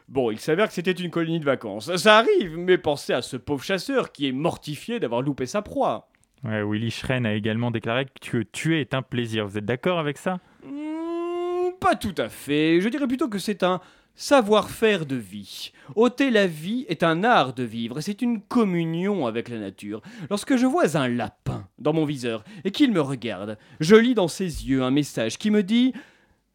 [0.07, 1.97] Bon, il s'avère que c'était une colonie de vacances.
[1.97, 6.09] Ça arrive, mais pensez à ce pauvre chasseur qui est mortifié d'avoir loupé sa proie.
[6.45, 9.47] Ouais, Willy Schren a également déclaré que tuer est un plaisir.
[9.47, 10.41] Vous êtes d'accord avec ça?
[10.63, 12.83] Hmm, Pas tout à fait.
[12.83, 13.81] Je dirais plutôt que c'est un
[14.17, 15.73] Savoir-faire de vie.
[15.97, 20.03] Ôter la vie est un art de vivre, c'est une communion avec la nature.
[20.31, 24.29] Lorsque je vois un lapin dans mon viseur et qu'il me regarde, je lis dans
[24.29, 25.93] ses yeux un message qui me dit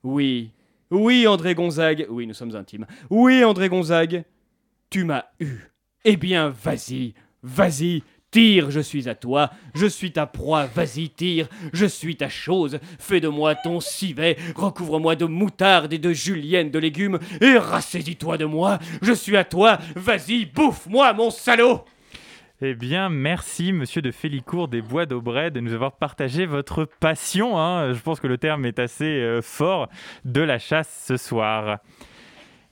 [0.03, 0.51] Oui,
[0.89, 4.23] oui André Gonzague, oui nous sommes intimes, oui André Gonzague,
[4.89, 5.57] tu m'as eu.
[6.05, 11.47] Eh bien vas-y, vas-y, Tire, je suis à toi, je suis ta proie, vas-y, tire,
[11.73, 16.69] je suis ta chose, fais de moi ton civet, recouvre-moi de moutarde et de julienne
[16.69, 21.83] de légumes, et rassaisis-toi de moi, je suis à toi, vas-y, bouffe-moi, mon salaud
[22.61, 27.57] eh bien, merci, monsieur de Félicourt des Bois d'Aubray, de nous avoir partagé votre passion,
[27.57, 29.87] hein, je pense que le terme est assez euh, fort,
[30.25, 31.79] de la chasse ce soir.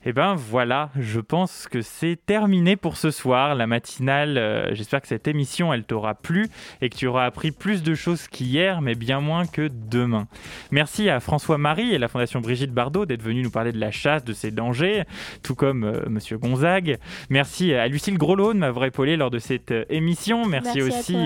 [0.06, 4.38] Et eh ben voilà, je pense que c'est terminé pour ce soir, la matinale.
[4.38, 6.48] Euh, j'espère que cette émission, elle t'aura plu
[6.82, 10.28] et que tu auras appris plus de choses qu'hier, mais bien moins que demain.
[10.70, 14.24] Merci à François-Marie et la Fondation Brigitte Bardot d'être venus nous parler de la chasse,
[14.24, 15.04] de ses dangers,
[15.42, 17.00] tout comme euh, Monsieur Gonzague.
[17.32, 20.46] Merci à Lucille Grolot de m'avoir épaulé lors de cette euh, émission.
[20.46, 21.18] Merci, aussi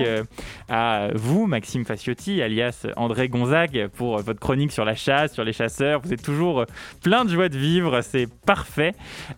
[0.70, 5.54] à, vous, Maxime Faciotti, alias André Gonzague, pour votre chronique sur la chasse, sur les
[5.54, 6.00] chasseurs.
[6.02, 6.66] Vous êtes toujours
[7.04, 8.61] plein de joie de vivre, c'est parfait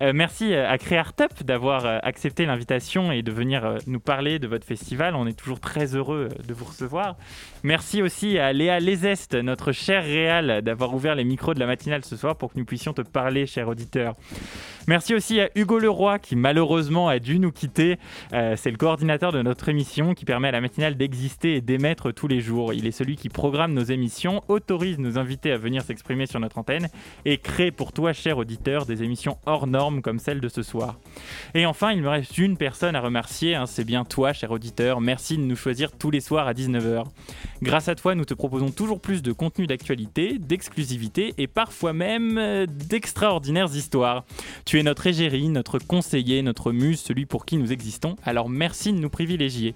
[0.02, 4.48] Euh, merci à Créartup d'avoir euh, accepté l'invitation et de venir euh, nous parler de
[4.48, 5.16] votre festival.
[5.16, 7.16] On est toujours très heureux de vous recevoir.
[7.64, 12.04] Merci aussi à Léa Lesest, notre chère réal, d'avoir ouvert les micros de la matinale
[12.06, 14.16] ce soir pour que nous puissions te parler, cher auditeur.
[14.86, 17.98] Merci aussi à Hugo Leroy qui malheureusement a dû nous quitter.
[18.34, 22.12] Euh, c'est le coordinateur de notre émission qui permet à la matinale d'exister et d'émettre
[22.12, 22.74] tous les jours.
[22.74, 26.58] Il est celui qui programme nos émissions, autorise nos invités à venir s'exprimer sur notre
[26.58, 26.90] antenne
[27.24, 29.13] et crée pour toi, cher auditeur, des émissions
[29.46, 31.00] hors normes comme celle de ce soir.
[31.54, 35.02] Et enfin, il me reste une personne à remercier, hein, c'est bien toi, cher auditeur.
[35.02, 37.06] Merci de nous choisir tous les soirs à 19h.
[37.62, 42.38] Grâce à toi, nous te proposons toujours plus de contenu d'actualité, d'exclusivité et parfois même
[42.38, 44.24] euh, d'extraordinaires histoires.
[44.66, 48.94] Tu es notre égérie, notre conseiller, notre muse, celui pour qui nous existons, alors merci
[48.94, 49.76] de nous privilégier.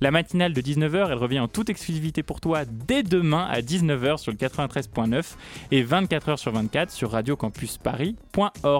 [0.00, 4.18] La matinale de 19h, elle revient en toute exclusivité pour toi dès demain à 19h
[4.18, 5.24] sur le 93.9
[5.72, 8.77] et 24h sur 24 sur radiocampusparis.org.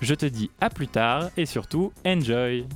[0.00, 2.66] Je te dis à plus tard et surtout, enjoy